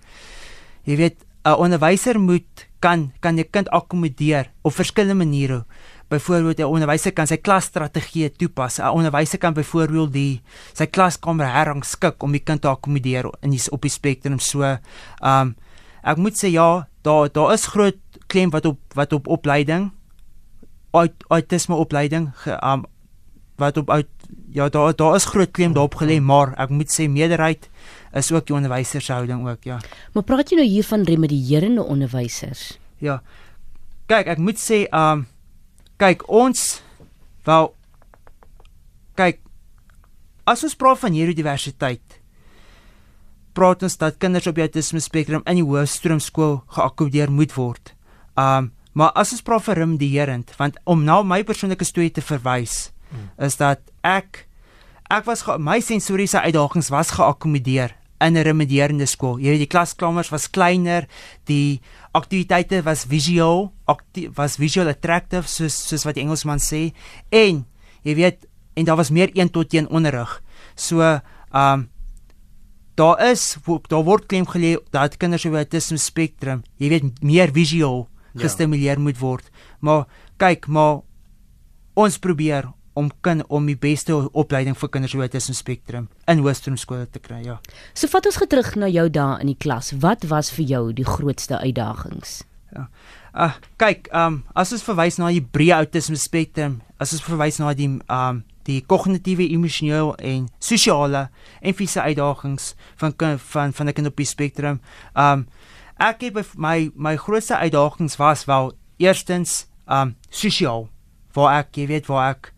jy 0.89 0.97
weet, 0.99 1.25
'n 1.45 1.55
onderwyser 1.55 2.19
moet 2.21 2.67
kan 2.83 3.13
kan 3.21 3.39
jy 3.39 3.47
kind 3.51 3.69
akkommodeer 3.71 4.51
op 4.63 4.75
verskillende 4.75 5.15
maniere. 5.25 5.65
Byvoorbeeld 6.09 6.59
'n 6.59 6.65
onderwyser 6.65 7.13
kan 7.13 7.27
sy 7.27 7.37
klasstrategie 7.37 8.31
toepas. 8.31 8.79
'n 8.79 8.91
Onderwyser 8.91 9.39
kan 9.39 9.55
byvoorbeeld 9.55 10.13
die 10.13 10.43
sy 10.73 10.87
klaskamer 10.87 11.47
herrangskik 11.47 12.23
om 12.23 12.33
die 12.33 12.45
kind 12.45 12.63
te 12.63 12.69
akkommodeer 12.69 13.31
in 13.43 13.51
die 13.51 13.71
op 13.71 13.83
die 13.83 13.91
spektrum 13.91 14.39
so. 14.39 14.79
Um 15.23 15.57
ek 16.03 16.17
moet 16.17 16.35
sê 16.35 16.49
ja, 16.51 16.89
daar 17.03 17.33
daar 17.33 17.53
is 17.53 17.67
groot 17.67 17.99
klem 18.27 18.51
wat 18.51 18.67
op 18.67 18.79
wat 18.95 19.13
op 19.13 19.29
opleiding 19.29 19.91
autisme 20.93 21.75
opleiding 21.75 22.31
um 22.63 22.87
wat 23.59 23.77
op 23.77 23.91
uit 23.91 24.09
ja 24.55 24.69
daar 24.69 24.95
daar 24.97 25.15
is 25.15 25.25
groot 25.25 25.51
klem 25.51 25.73
daarop 25.73 25.99
gelê, 25.99 26.21
maar 26.23 26.55
ek 26.57 26.71
moet 26.71 26.93
sê 26.93 27.09
meerderheid 27.11 27.69
is 28.15 28.31
ook 28.33 28.47
die 28.47 28.55
onderwysershouding 28.55 29.49
ook 29.49 29.65
ja. 29.65 29.81
Maar 30.15 30.23
praat 30.23 30.51
jy 30.51 30.61
nou 30.61 30.69
hier 30.69 30.87
van 30.87 31.03
remedierende 31.03 31.83
onderwysers? 31.83 32.79
Ja. 32.99 33.21
Kyk, 34.07 34.27
ek 34.27 34.39
moet 34.39 34.61
sê 34.63 34.87
um 34.95 35.27
kyk 35.99 36.23
ons 36.31 36.81
wel 37.45 37.75
kyk 39.19 39.43
as 40.47 40.63
ons 40.65 40.79
praat 40.79 41.03
van 41.03 41.13
neurodiversiteit 41.13 42.21
praat 43.59 43.83
ons 43.83 43.99
dat 43.99 44.21
kinders 44.23 44.47
op 44.47 44.55
die 44.55 44.65
autisme 44.69 45.03
spektrum 45.03 45.43
in 45.51 45.59
die 45.59 45.67
hoofstroom 45.67 46.23
skool 46.23 46.61
geakkommodeer 46.71 47.33
moet 47.35 47.55
word. 47.59 47.95
Um 48.39 48.71
maar 48.99 49.15
as 49.15 49.33
ons 49.37 49.45
praat 49.47 49.63
van 49.69 49.79
remedierend 49.79 50.51
want 50.59 50.79
om 50.85 51.05
na 51.07 51.21
my 51.23 51.45
persoonlike 51.47 51.87
storie 51.87 52.11
te 52.11 52.25
verwys 52.25 52.91
hmm. 53.13 53.31
is 53.47 53.59
dat 53.61 53.83
ek 54.03 54.45
ek 55.09 55.25
was 55.29 55.45
my 55.63 55.79
sensoriese 55.85 56.41
uitdagings 56.43 56.91
was 56.93 57.15
geakkommodeer 57.17 57.95
in 58.21 58.35
'n 58.35 58.43
remedierende 58.43 59.07
skool. 59.07 59.39
Jy 59.39 59.51
weet 59.55 59.63
die 59.63 59.71
klaskamers 59.71 60.31
was 60.31 60.51
kleiner, 60.51 61.07
die 61.47 61.81
aktiwiteite 62.13 62.83
was 62.83 63.05
visual, 63.05 63.73
was 64.35 64.57
visual 64.57 64.89
attractive 64.89 65.47
soos 65.47 65.75
soos 65.89 66.05
wat 66.05 66.15
die 66.15 66.25
Engelsman 66.25 66.59
sê 66.59 66.93
en 67.31 67.65
jy 68.03 68.15
weet 68.15 68.47
en 68.75 68.85
daar 68.85 68.97
was 68.97 69.11
meer 69.11 69.31
1 69.35 69.51
tot 69.51 69.73
1 69.73 69.89
onderrig. 69.89 70.43
So, 70.75 71.01
ehm 71.03 71.23
um, 71.55 71.89
daar 72.95 73.31
is 73.31 73.57
daar 73.89 74.03
word 74.03 74.27
klem 74.27 74.47
gelê 74.47 74.77
dat 74.91 75.17
kinders 75.17 75.47
op 75.47 75.55
autism 75.55 75.97
spektrum, 75.97 76.65
jy 76.79 76.89
weet 76.89 77.23
meer 77.23 77.53
visual 77.55 78.09
ja. 78.09 78.18
Gestimuleer 78.37 78.97
ja. 78.97 79.03
moet 79.03 79.19
word. 79.19 79.51
Maar 79.81 80.07
kyk, 80.37 80.67
maar 80.67 81.01
ons 81.95 82.19
probeer 82.19 82.69
om 82.99 83.11
kan 83.21 83.45
om 83.49 83.67
die 83.67 83.79
beste 83.79 84.17
opleiding 84.33 84.77
vir 84.79 84.91
kinders 84.91 85.15
wat 85.19 85.37
is 85.39 85.49
in 85.53 85.57
spektrum 85.57 86.09
in 86.31 86.43
Hoërskool 86.43 86.79
skole 86.81 87.07
te 87.07 87.23
kry 87.23 87.45
ja. 87.45 87.59
So 87.95 88.11
vat 88.11 88.27
ons 88.27 88.41
terug 88.51 88.75
na 88.77 88.89
jou 88.91 89.07
dae 89.09 89.39
in 89.45 89.53
die 89.53 89.59
klas. 89.59 89.93
Wat 90.03 90.27
was 90.33 90.51
vir 90.57 90.67
jou 90.73 90.83
die 90.93 91.07
grootste 91.07 91.61
uitdagings? 91.63 92.43
Ja. 92.75 92.89
Ah, 93.33 93.45
uh, 93.45 93.71
kyk, 93.81 94.09
ehm 94.11 94.41
um, 94.41 94.43
as 94.59 94.73
ons 94.75 94.85
verwys 94.85 95.19
na 95.21 95.31
die 95.31 95.45
breë 95.45 95.77
autisme 95.79 96.19
spektrum, 96.19 96.81
as 96.99 97.15
ons 97.15 97.25
verwys 97.25 97.61
na 97.63 97.75
die 97.77 97.89
ehm 97.89 98.41
um, 98.41 98.45
die 98.69 98.83
kognitiewe, 98.85 99.47
emosionele 99.55 100.13
en 100.29 100.49
sosiale 100.61 101.29
en 101.63 101.77
fisiese 101.77 102.03
uitdagings 102.05 102.75
van 103.01 103.15
van 103.17 103.73
van 103.73 103.89
'n 103.89 103.93
kind 103.93 104.11
op 104.11 104.17
die 104.17 104.27
spektrum. 104.27 104.81
Ehm 105.15 105.39
um, 105.39 105.47
ek 105.99 106.21
het 106.21 106.57
my 106.57 106.91
my 106.95 107.17
grootste 107.17 107.57
uitdagings 107.57 108.17
was 108.17 108.45
wel 108.47 108.73
eerstens 108.99 109.67
um, 109.87 110.17
sosiaal 110.31 110.89
waar 111.35 111.59
ek 111.63 111.77
jy 111.77 111.87
weet 111.91 112.07
waar 112.07 112.35
ek 112.35 112.53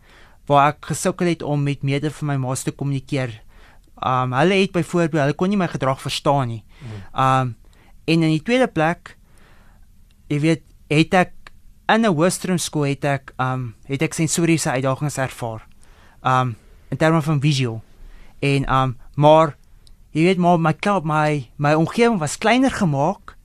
waar 0.49 0.73
ek 0.73 0.91
gesukkel 0.91 1.29
het 1.31 1.43
om 1.45 1.63
met 1.63 1.83
mede 1.85 2.11
van 2.11 2.33
my 2.33 2.37
ma's 2.41 2.65
te 2.65 2.73
kommunikeer. 2.75 3.33
Um 4.01 4.33
hulle 4.33 4.57
het 4.63 4.73
byvoorbeeld 4.75 5.21
hulle 5.23 5.37
kon 5.37 5.51
nie 5.53 5.59
my 5.59 5.69
gedrag 5.71 6.01
verstaan 6.01 6.49
nie. 6.51 6.63
Um 7.13 7.55
en 8.09 8.25
in 8.25 8.33
die 8.33 8.43
tweede 8.43 8.67
plek 8.67 9.15
jy 10.31 10.41
weet 10.43 10.63
het 10.91 11.13
ek 11.13 11.33
in 11.91 12.05
'n 12.05 12.15
Western 12.17 12.59
skool 12.59 12.89
het 12.89 13.05
ek 13.05 13.33
um 13.37 13.75
het 13.87 14.01
ek 14.01 14.13
sensoriese 14.13 14.71
uitdagings 14.71 15.17
ervaar. 15.17 15.67
Um 16.23 16.55
in 16.89 16.97
terme 16.97 17.21
van 17.21 17.41
visual. 17.41 17.81
En 18.39 18.73
um 18.73 18.97
maar 19.15 19.55
jy 20.11 20.25
weet 20.27 20.41
maar 20.43 20.59
my 20.59 20.73
klop 20.73 21.07
my 21.07 21.47
my 21.57 21.73
omgewing 21.77 22.19
was 22.19 22.37
kleiner 22.37 22.71
gemaak 22.71 23.35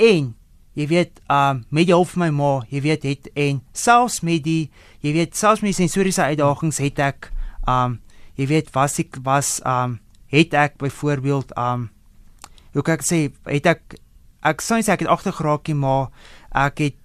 en 0.00 0.32
jy 0.76 0.86
weet 0.88 1.20
um 1.32 1.64
met 1.72 1.88
die 1.88 1.94
hulp 1.94 2.10
van 2.12 2.26
my 2.26 2.30
ma, 2.36 2.52
jy 2.68 2.82
weet 2.84 3.04
het 3.08 3.28
en 3.34 3.62
selfs 3.72 4.20
met 4.24 4.44
die 4.44 4.68
jy 5.04 5.14
weet 5.16 5.36
selfs 5.36 5.64
met 5.64 5.72
die 5.72 5.80
sensoriese 5.80 6.24
uitdagings 6.24 6.80
het 6.84 7.00
ek 7.00 7.30
um 7.68 7.98
jy 8.36 8.48
weet 8.52 8.72
was 8.76 8.98
ek 9.00 9.20
was 9.24 9.58
um 9.64 9.98
het 10.32 10.56
ek 10.56 10.76
byvoorbeeld 10.80 11.54
um 11.56 11.88
hoe 12.76 12.84
kan 12.84 13.00
ek 13.00 13.06
sê 13.08 13.20
het 13.48 13.68
ek 13.72 13.96
ek 14.46 14.60
sou 14.64 14.78
sê 14.80 14.92
ek 14.92 15.06
het 15.06 15.12
agtergeraak 15.12 15.68
maar 15.72 16.10
ek 16.52 16.84
het 16.84 17.00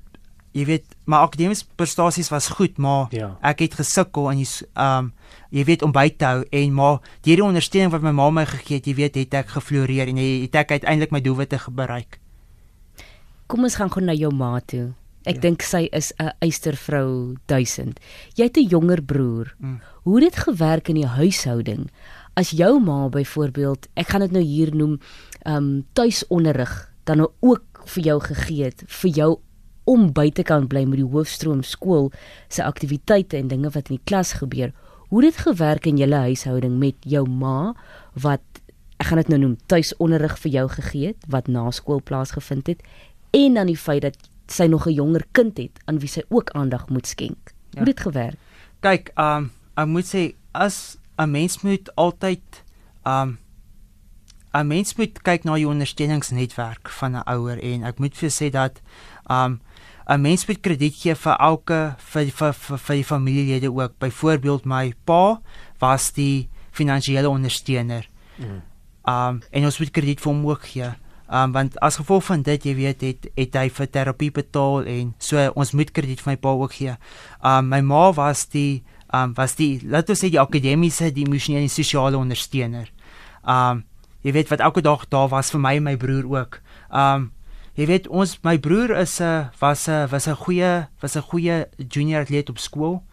jy 0.54 0.66
weet 0.66 0.86
my 1.06 1.18
akademiese 1.24 1.66
prestasies 1.76 2.32
was 2.32 2.48
goed 2.48 2.78
maar 2.78 3.08
ja. 3.16 3.38
ek 3.42 3.60
het 3.60 3.74
gesukkel 3.80 4.32
en 4.32 4.40
jy 4.40 4.48
um 4.76 5.14
jy 5.52 5.64
weet 5.68 5.84
om 5.84 5.92
by 5.92 6.10
te 6.10 6.26
hou 6.26 6.44
en 6.52 6.74
maar 6.74 7.00
die 7.24 7.38
ondersteuning 7.44 7.92
wat 7.92 8.02
my 8.02 8.12
ma 8.12 8.30
my 8.30 8.46
gegee 8.46 8.80
het 8.80 8.88
jy 8.88 8.96
weet 8.96 9.16
het 9.16 9.34
ek 9.34 9.56
gefloreer 9.56 10.08
en 10.08 10.18
het 10.18 10.56
ek 10.56 10.72
uiteindelik 10.72 11.12
my 11.12 11.22
doelwitte 11.22 11.60
bereik 11.72 12.22
Kom 13.52 13.68
ons 13.68 13.76
gaan 13.76 13.90
gou 13.92 14.00
na 14.00 14.14
jou 14.16 14.30
ma 14.32 14.62
toe. 14.64 14.94
Ek 15.28 15.36
ja. 15.36 15.42
dink 15.44 15.64
sy 15.68 15.90
is 15.92 16.14
'n 16.16 16.32
eystervrou 16.40 17.36
1000. 17.52 18.00
Jy 18.40 18.46
het 18.48 18.58
'n 18.58 18.70
jonger 18.72 19.04
broer. 19.04 19.56
Mm. 19.60 19.82
Hoe 20.04 20.16
het 20.16 20.32
dit 20.32 20.44
gewerk 20.44 20.88
in 20.88 20.96
die 20.96 21.12
huishouding? 21.20 21.92
As 22.34 22.52
jou 22.52 22.80
ma 22.80 23.10
byvoorbeeld, 23.10 23.88
ek 23.96 24.08
gaan 24.08 24.22
dit 24.22 24.32
nou 24.32 24.44
hier 24.44 24.76
noem, 24.76 25.00
ehm 25.44 25.56
um, 25.56 25.86
tuisonderrig 25.94 26.92
dan 27.04 27.18
nou 27.18 27.30
ook 27.40 27.84
vir 27.86 28.04
jou 28.04 28.20
gegee 28.20 28.64
het 28.64 28.84
vir 28.88 29.12
jou 29.12 29.40
om 29.84 30.12
buitekant 30.14 30.70
bly 30.70 30.84
met 30.86 31.00
die 31.02 31.12
hoofstroom 31.14 31.64
skool 31.64 32.12
se 32.50 32.64
aktiwiteite 32.64 33.38
en 33.38 33.48
dinge 33.48 33.70
wat 33.70 33.90
in 33.90 33.98
die 33.98 34.06
klas 34.06 34.34
gebeur. 34.34 34.74
Hoe 35.10 35.22
dit 35.22 35.38
gewerk 35.38 35.86
in 35.86 35.98
julle 35.98 36.16
huishouding 36.16 36.78
met 36.80 36.96
jou 37.04 37.26
ma 37.28 37.74
wat 38.14 38.42
ek 39.02 39.10
gaan 39.10 39.18
dit 39.24 39.32
nou 39.34 39.40
noem 39.42 39.56
tuisonderrig 39.72 40.38
vir 40.44 40.52
jou 40.52 40.68
gegee 40.70 41.14
het 41.14 41.26
wat 41.34 41.48
na 41.48 41.72
skool 41.72 42.02
plaasgevind 42.06 42.68
het 42.68 42.84
en 43.34 43.58
dan 43.58 43.72
die 43.72 43.80
feit 43.80 44.06
dat 44.06 44.18
sy 44.48 44.68
nog 44.68 44.88
'n 44.88 44.94
jonger 44.94 45.26
kind 45.32 45.58
het 45.58 45.80
aan 45.86 46.00
wie 46.00 46.10
sy 46.10 46.22
ook 46.30 46.52
aandag 46.52 46.90
moet 46.90 47.08
skenk. 47.08 47.54
Ja. 47.72 47.80
Hoe 47.80 47.86
dit 47.86 48.00
gewerk? 48.00 48.38
Kyk, 48.80 49.12
um 49.18 49.52
ek 49.76 49.88
moet 49.88 50.06
sê 50.06 50.34
as 50.52 50.98
'n 51.18 51.32
mens 51.32 51.62
moet 51.62 51.96
altyd 51.96 52.64
um 53.06 53.38
'n 54.54 54.68
mens 54.68 54.96
moet 54.96 55.22
kyk 55.22 55.44
na 55.44 55.58
jou 55.58 55.72
ondersteuningsnetwerk 55.72 56.90
van 56.90 57.16
'n 57.16 57.24
ouer 57.26 57.60
en 57.64 57.84
ek 57.84 58.00
moet 58.00 58.16
vir 58.18 58.30
sê 58.30 58.50
dat 58.52 58.82
um 59.30 59.62
'n 60.08 60.22
mens 60.22 60.46
moet 60.46 60.60
krediet 60.60 60.96
gee 60.96 61.16
vir 61.16 61.38
elke 61.40 61.96
vir 61.98 62.26
vir 62.26 62.54
vir, 62.54 62.78
vir 62.78 62.96
die 62.96 63.04
familielede 63.04 63.72
ook. 63.72 64.00
Byvoorbeeld 64.00 64.66
my 64.66 64.94
pa 65.06 65.42
was 65.80 66.12
die 66.12 66.50
finansiële 66.72 67.30
ondersteuner. 67.30 68.10
Mm. 68.38 68.62
Um 69.06 69.42
en 69.52 69.66
ons 69.66 69.80
moet 69.80 69.92
krediet 69.92 70.22
vir 70.22 70.32
hom 70.34 70.46
ook 70.46 70.66
gee. 70.66 70.92
Um 71.32 71.52
want 71.52 71.80
as 71.80 71.96
gevolg 71.96 72.24
van 72.24 72.42
dit, 72.42 72.66
jy 72.66 72.76
weet, 72.76 73.02
het 73.02 73.28
het 73.36 73.56
hy 73.56 73.70
vir 73.70 73.88
terapie 73.90 74.32
betaal 74.32 74.84
en 74.84 75.14
so 75.18 75.52
ons 75.56 75.72
moet 75.72 75.92
krediet 75.92 76.22
vir 76.22 76.34
my 76.34 76.38
pa 76.38 76.50
ook 76.50 76.74
gee. 76.74 76.96
Um 77.44 77.70
my 77.70 77.82
ma 77.82 78.12
was 78.12 78.46
die 78.52 78.84
um 79.14 79.34
was 79.34 79.56
die 79.56 79.80
laat 79.84 80.10
ons 80.10 80.20
sê 80.20 80.30
die 80.30 80.42
akademiese, 80.42 81.12
die 81.12 81.26
emosionele 81.26 81.64
en 81.64 81.70
sosiale 81.70 82.18
ondersteuner. 82.18 82.92
Um 83.48 83.86
jy 84.22 84.32
weet 84.32 84.50
wat 84.50 84.60
elke 84.60 84.82
dag 84.82 85.08
daar 85.10 85.30
was 85.30 85.52
vir 85.52 85.60
my 85.60 85.76
en 85.76 85.84
my 85.84 85.98
broer 85.98 86.26
ook. 86.30 86.62
Um 86.90 87.32
jy 87.80 87.86
weet 87.88 88.08
ons 88.12 88.38
my 88.44 88.58
broer 88.60 88.92
is 89.00 89.20
'n 89.22 89.50
was 89.60 89.88
'n 89.88 90.08
was 90.12 90.28
'n 90.28 90.36
goeie 90.36 90.88
was 91.02 91.16
'n 91.16 91.22
goeie 91.22 91.66
junior 91.90 92.22
atleet 92.22 92.50
op 92.50 92.58
skool. 92.58 93.04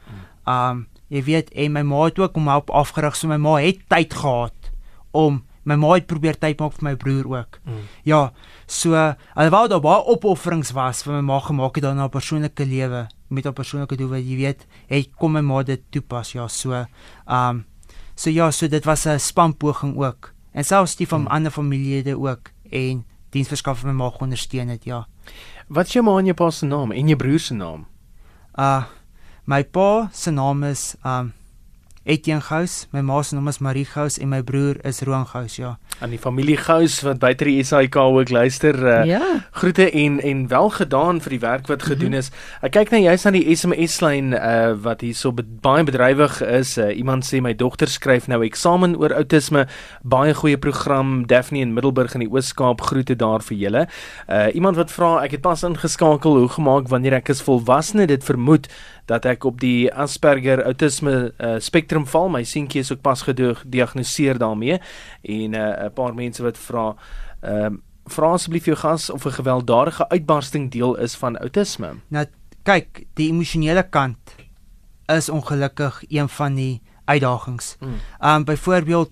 Um 0.47 0.87
jy 1.09 1.23
weet 1.25 1.51
en 1.51 1.73
my 1.73 1.83
ma 1.83 2.05
het 2.05 2.19
ook 2.19 2.37
om 2.37 2.49
help 2.49 2.71
afgerig 2.71 3.17
so 3.17 3.29
my 3.29 3.37
ma 3.37 3.57
het 3.57 3.79
tyd 3.89 4.15
gehad 4.15 4.73
om 5.13 5.45
my 5.65 5.77
ma 5.77 5.95
het 5.95 6.07
probeer 6.07 6.39
tyd 6.39 6.61
maak 6.61 6.73
vir 6.79 6.85
my 6.85 6.97
broer 6.97 7.27
ook. 7.29 7.61
Mm. 7.65 7.85
Ja, 8.05 8.33
so 8.67 8.95
alhoewel 9.35 9.69
daar 9.69 9.85
baie 9.85 10.05
opofferings 10.05 10.73
was 10.77 11.03
vir 11.03 11.19
my 11.19 11.21
ma 11.21 11.41
gemaak 11.45 11.75
het 11.77 11.85
dan 11.85 11.99
haar 11.99 12.13
persoonlike 12.13 12.65
lewe 12.65 13.07
met 13.29 13.45
haar 13.45 13.57
persoonlike 13.57 13.99
doel 14.01 14.15
wat 14.17 14.25
jy 14.25 14.39
weet, 14.41 14.65
het 14.89 15.11
kom 15.21 15.37
my 15.37 15.43
ma 15.45 15.63
dit 15.63 15.83
toepas. 15.93 16.33
Ja, 16.33 16.49
so 16.49 16.85
um, 17.29 17.65
so 18.17 18.31
ja, 18.31 18.51
so 18.51 18.69
dit 18.69 18.85
was 18.85 19.07
'n 19.07 19.19
spanpoging 19.19 19.97
ook. 19.97 20.33
En 20.53 20.65
selfs 20.65 20.97
die 20.97 21.09
van 21.09 21.21
mm. 21.21 21.27
ander 21.27 21.51
familielede 21.51 22.19
ook 22.19 22.51
en 22.71 23.05
diensverskaf 23.31 23.83
vir 23.83 23.91
my 23.93 23.97
ma 23.99 24.13
ondersteun 24.19 24.69
het, 24.69 24.85
ja. 24.85 25.07
Wat 25.69 25.87
is 25.87 25.93
jou 25.93 26.05
ma 26.05 26.17
en 26.19 26.31
jou 26.31 26.37
pa 26.37 26.51
se 26.51 26.67
naam 26.67 26.93
en 26.93 27.11
jou 27.13 27.19
broer 27.21 27.41
se 27.41 27.55
naam? 27.55 27.87
Uh 28.57 28.85
my 29.49 29.63
pa 29.65 30.09
se 30.13 30.31
naam 30.31 30.65
is 30.65 30.95
um, 31.05 31.33
Etienne 32.09 32.41
Gous, 32.41 32.87
my 32.97 33.03
ma 33.05 33.21
se 33.23 33.37
naam 33.37 33.49
is 33.51 33.59
Marie 33.61 33.85
Gous 33.85 34.17
en 34.19 34.31
my 34.33 34.41
broer 34.43 34.79
is 34.89 35.03
Roan 35.05 35.27
Gous, 35.29 35.59
ja. 35.61 35.75
aan 36.01 36.13
die 36.15 36.19
familie 36.19 36.57
Gous 36.57 37.01
wat 37.05 37.19
buite 37.21 37.45
die 37.45 37.59
SAK 37.67 37.97
ook 38.01 38.31
luister. 38.33 38.77
Uh, 38.79 39.05
Ja. 39.09 39.21
Groete 39.53 39.91
en 39.91 40.21
en 40.21 40.47
wel 40.49 40.71
gedaan 40.71 41.21
vir 41.21 41.31
die 41.31 41.41
werk 41.41 41.67
wat 41.67 41.83
gedoen 41.83 42.15
is. 42.15 42.31
Ek 42.63 42.73
kyk 42.77 42.91
nou 42.95 43.01
juist 43.03 43.27
na 43.27 43.33
die 43.35 43.45
SMS 43.57 43.99
lyn 44.05 44.33
uh 44.33 44.73
wat 44.85 45.03
hierso 45.05 45.33
be 45.35 45.43
baie 45.45 45.85
bedrywig 45.85 46.39
is. 46.47 46.77
Uh, 46.79 46.89
iemand 46.97 47.27
sê 47.27 47.43
my 47.45 47.53
dogter 47.53 47.91
skryf 47.91 48.29
nou 48.31 48.41
eksamen 48.47 48.97
oor 48.97 49.13
outisme. 49.19 49.67
Baie 50.03 50.35
goeie 50.39 50.57
program 50.57 51.27
Daphne 51.27 51.61
in 51.67 51.75
Middelburg 51.75 52.15
in 52.15 52.25
die 52.25 52.31
Oos-Kaap. 52.31 52.81
Groete 52.89 53.17
daar 53.17 53.43
vir 53.43 53.57
julle. 53.59 53.87
Uh 54.29 54.49
iemand 54.55 54.79
wat 54.81 54.95
vra, 54.95 55.19
ek 55.27 55.37
het 55.39 55.43
pas 55.45 55.63
ingeskakel, 55.67 56.39
hoe 56.39 56.49
gemaak 56.57 56.89
wanneer 56.89 57.19
ek 57.21 57.35
as 57.35 57.43
volwassene 57.45 58.07
dit 58.07 58.25
vermoed 58.25 58.71
dat 59.09 59.25
ek 59.29 59.45
op 59.49 59.61
die 59.61 59.89
Asperger 59.95 60.63
outisme 60.69 61.33
uh, 61.41 61.57
spektrum 61.65 62.07
val. 62.07 62.29
My 62.29 62.45
seentjie 62.45 62.83
is 62.85 62.93
ook 62.93 63.01
pas 63.01 63.23
gediagnoseer 63.25 64.39
daarmee 64.39 64.81
en 65.23 65.55
uh, 65.57 65.89
'n 65.89 65.93
paar 65.97 66.15
mense 66.15 66.43
wat 66.43 66.59
vra 66.59 66.95
ehm 67.41 67.65
um, 67.65 67.83
vra 68.09 68.33
asseblief 68.33 68.65
jou 68.65 68.77
gas 68.77 69.11
of 69.11 69.25
'n 69.25 69.37
gewelddadige 69.41 70.09
uitbarsting 70.09 70.71
deel 70.71 70.97
is 70.97 71.17
van 71.17 71.39
outisme. 71.39 71.95
Nou 72.09 72.27
kyk, 72.63 73.07
die 73.15 73.29
emosionele 73.29 73.83
kant 73.83 74.35
is 75.07 75.29
ongelukkig 75.29 76.05
een 76.09 76.29
van 76.29 76.55
die 76.55 76.83
uitdagings. 77.05 77.77
Mm. 77.81 77.95
Um 78.21 78.45
byvoorbeeld 78.45 79.11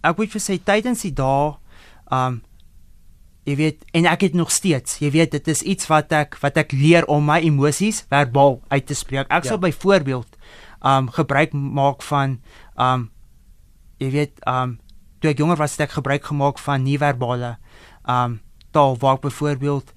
ek 0.00 0.16
moet 0.16 0.30
vir 0.30 0.40
sê 0.42 0.58
tydens 0.62 1.02
die 1.02 1.12
dae 1.12 1.54
um 2.10 2.42
jy 3.46 3.54
weet 3.56 3.84
en 3.94 4.06
ek 4.10 4.20
het 4.26 4.34
nog 4.34 4.50
steeds, 4.50 4.98
jy 4.98 5.10
weet 5.14 5.30
dit 5.36 5.48
is 5.48 5.62
iets 5.62 5.86
wat 5.86 6.10
ek 6.12 6.36
wat 6.42 6.56
ek 6.58 6.72
leer 6.74 7.06
om 7.06 7.24
my 7.24 7.38
emosies 7.46 8.02
verbaal 8.10 8.58
uit 8.68 8.86
te 8.86 8.94
spreek. 8.94 9.28
Ek 9.30 9.44
Ja. 9.44 9.48
sal 9.54 9.58
byvoorbeeld 9.62 10.26
um 10.82 11.08
gebruik 11.10 11.52
maak 11.52 12.02
van 12.02 12.40
um 12.76 13.10
jy 13.98 14.10
weet 14.10 14.32
um 14.46 14.78
toe 15.20 15.30
ek 15.30 15.38
jonger 15.38 15.56
was 15.56 15.72
het 15.78 15.80
ek 15.88 15.96
gebruik 15.96 16.24
gemaak 16.24 16.58
van 16.58 16.82
nie-verbale 16.82 17.56
um 18.08 18.40
taal 18.72 18.96
waar 18.98 19.14
ek 19.16 19.22
byvoorbeeld 19.30 19.92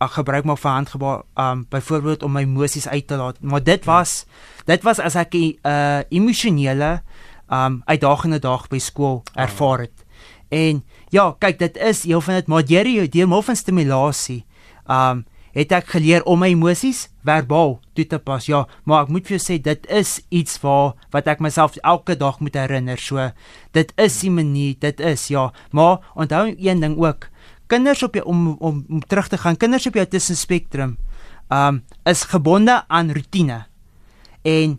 ek 0.00 0.10
gebruik 0.10 0.44
maak 0.44 0.58
van 0.58 0.72
handgebaar 0.82 1.22
um 1.36 1.66
byvoorbeeld 1.70 2.22
om 2.22 2.32
my 2.32 2.42
emosies 2.42 2.88
uit 2.88 3.06
te 3.06 3.16
laat. 3.16 3.36
Maar 3.42 3.62
dit 3.62 3.84
was 3.84 4.24
dit 4.64 4.82
was 4.82 4.98
as 4.98 5.14
ek 5.14 5.34
'n 5.34 5.58
uh, 5.62 6.00
emosionele 6.08 7.02
um 7.50 7.82
uitdagende 7.84 8.38
dag 8.38 8.68
by 8.68 8.78
skool 8.78 9.22
ervaar 9.34 9.78
het. 9.80 10.04
En 10.48 10.82
ja, 11.12 11.32
kyk, 11.38 11.58
dit 11.58 11.76
is 11.76 12.04
heel 12.08 12.20
van 12.24 12.38
dit 12.40 12.46
maar 12.46 12.64
deur 12.66 12.84
die 12.84 13.08
deur 13.08 13.28
middel 13.28 13.48
van 13.50 13.58
stimulasie 13.58 14.44
um 14.88 15.26
het 15.56 15.72
ek 15.74 15.88
geleer 15.90 16.22
om 16.28 16.38
my 16.38 16.50
emosies 16.52 17.06
verbaal 17.26 17.78
toe 17.96 18.04
te 18.06 18.18
pas. 18.22 18.44
Ja, 18.46 18.60
maar 18.86 19.06
ek 19.06 19.12
moet 19.12 19.26
vir 19.26 19.38
jou 19.38 19.40
sê 19.42 19.56
dit 19.62 19.86
is 19.90 20.18
iets 20.30 20.60
waar 20.62 20.92
wat 21.14 21.26
ek 21.30 21.40
myself 21.42 21.78
elke 21.82 22.14
dag 22.20 22.38
moet 22.44 22.54
herinner. 22.54 23.00
So 23.00 23.30
dit 23.74 23.90
is 23.98 24.20
die 24.22 24.30
manier, 24.30 24.76
dit 24.78 25.00
is 25.02 25.26
ja, 25.32 25.48
maar 25.74 26.04
onthou 26.14 26.52
een 26.52 26.84
ding 26.84 26.98
ook. 27.00 27.30
Kinders 27.66 28.04
op 28.06 28.14
jou 28.14 28.24
om 28.28 28.54
om, 28.60 28.84
om 28.88 29.02
terug 29.08 29.28
te 29.32 29.40
gaan, 29.40 29.58
kinders 29.58 29.88
op 29.88 29.98
jou 29.98 30.06
tussen 30.06 30.38
spektrum 30.38 30.96
um 31.48 31.82
is 32.04 32.28
gebonde 32.28 32.84
aan 32.86 33.12
rotine. 33.16 33.64
En 34.44 34.78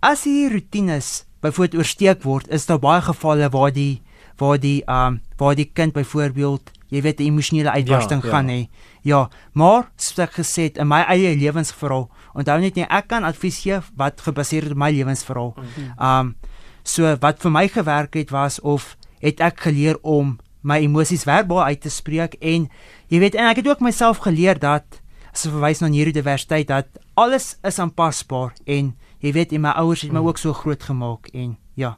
as 0.00 0.24
hierdie 0.24 0.60
rotines 0.60 1.24
byvoorbeeld 1.44 1.82
oorsteek 1.82 2.22
word, 2.24 2.48
is 2.48 2.66
daar 2.66 2.80
baie 2.80 3.02
gevalle 3.04 3.50
waar 3.52 3.72
die 3.74 4.00
waar 4.36 4.58
die 4.60 4.82
um 4.90 5.20
waar 5.36 5.54
die 5.54 5.70
kind 5.72 5.92
byvoorbeeld, 5.92 6.70
jy 6.88 7.02
weet 7.02 7.20
'n 7.20 7.22
emosionele 7.26 7.70
uitbarsting 7.70 8.22
Ja, 8.22 8.28
ja. 8.28 8.34
gaan 8.34 8.48
hê. 8.48 8.68
Ja, 9.02 9.28
maar 9.52 9.90
soos 9.96 10.18
ek 10.18 10.32
gesê 10.32 10.62
het 10.62 10.78
in 10.78 10.88
my 10.88 11.02
eie 11.08 11.36
lewensverhaal, 11.36 12.08
onthou 12.34 12.60
net 12.60 12.74
nie 12.74 12.86
ek 12.88 13.06
kan 13.08 13.24
advies 13.24 13.58
gee 13.62 13.80
wat 13.96 14.20
gebaseer 14.20 14.70
op 14.70 14.76
my 14.76 14.90
lewensverhaal. 14.90 15.54
Um 16.00 16.34
so 16.82 17.16
wat 17.20 17.40
vir 17.40 17.50
my 17.50 17.68
gewerk 17.68 18.14
het 18.14 18.30
was 18.30 18.60
of 18.60 18.96
het 19.20 19.40
ek 19.40 19.60
geleer 19.60 19.98
om 20.02 20.38
my 20.62 20.78
emosies 20.80 21.24
verbaal 21.24 21.64
uit 21.64 21.80
te 21.80 21.90
spreek 21.90 22.34
en 22.40 22.68
jy 23.08 23.18
weet 23.20 23.34
en 23.34 23.48
ek 23.48 23.56
het 23.56 23.68
ook 23.68 23.80
myself 23.80 24.18
geleer 24.24 24.58
dat 24.58 24.84
as 25.32 25.44
'n 25.46 25.50
verwys 25.50 25.80
na 25.80 25.88
neurodiversiteit 25.88 26.68
dat 26.68 26.86
alles 27.14 27.56
is 27.62 27.78
aanpasbaar 27.78 28.52
en 28.66 28.94
jy 29.20 29.32
weet 29.32 29.52
en 29.52 29.60
my 29.60 29.70
ouers 29.70 30.02
het 30.02 30.12
my 30.12 30.20
ook 30.20 30.38
so 30.38 30.52
groot 30.52 30.82
gemaak 30.82 31.28
en 31.32 31.56
ja. 31.74 31.96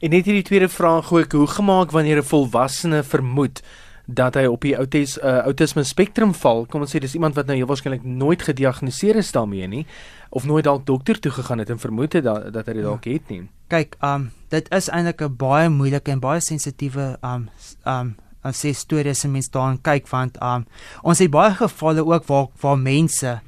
En 0.00 0.10
net 0.10 0.24
hierdie 0.24 0.44
tweede 0.48 0.68
vraag 0.72 1.10
ook, 1.12 1.32
hoe 1.32 1.46
gemaak 1.46 1.90
wanneer 1.92 2.16
'n 2.18 2.22
volwassene 2.24 3.02
vermoed 3.02 3.60
dat 4.06 4.34
hy 4.34 4.44
op 4.46 4.60
die 4.60 4.74
autis, 4.76 5.18
uh, 5.18 5.38
autisme 5.44 5.84
spektrum 5.84 6.34
val? 6.34 6.66
Kom 6.66 6.80
ons 6.80 6.90
sê 6.96 6.98
dis 6.98 7.14
iemand 7.14 7.34
wat 7.34 7.46
nou 7.46 7.56
heel 7.56 7.66
waarskynlik 7.66 8.02
nooit 8.04 8.42
gediagnoseer 8.42 9.16
is 9.16 9.32
daarmee 9.32 9.66
nie 9.68 9.86
of 10.30 10.44
nooit 10.44 10.64
dalk 10.64 10.86
dokter 10.86 11.20
toe 11.20 11.32
gegaan 11.32 11.58
het 11.58 11.70
en 11.70 11.78
vermoed 11.78 12.12
het 12.12 12.24
dat, 12.24 12.52
dat 12.52 12.66
hy 12.66 12.72
dit 12.72 12.82
dalk 12.82 13.04
het 13.04 13.28
nie. 13.28 13.48
Kyk, 13.68 13.96
um 14.02 14.30
dit 14.48 14.70
is 14.74 14.88
eintlik 14.88 15.20
'n 15.22 15.36
baie 15.36 15.68
moeilike 15.68 16.10
en 16.10 16.20
baie 16.20 16.40
sensitiewe 16.40 17.18
um 17.22 17.48
s- 17.58 17.76
um 17.86 18.16
as 18.42 18.62
jy 18.62 18.72
stories 18.72 19.24
en 19.24 19.32
mense 19.32 19.50
daarin 19.50 19.78
kyk 19.82 20.08
want 20.08 20.38
um 20.42 20.64
ons 21.02 21.18
het 21.18 21.30
baie 21.30 21.54
gevalle 21.54 22.04
ook 22.04 22.24
waar 22.26 22.46
waar 22.60 22.78
mense 22.78 23.40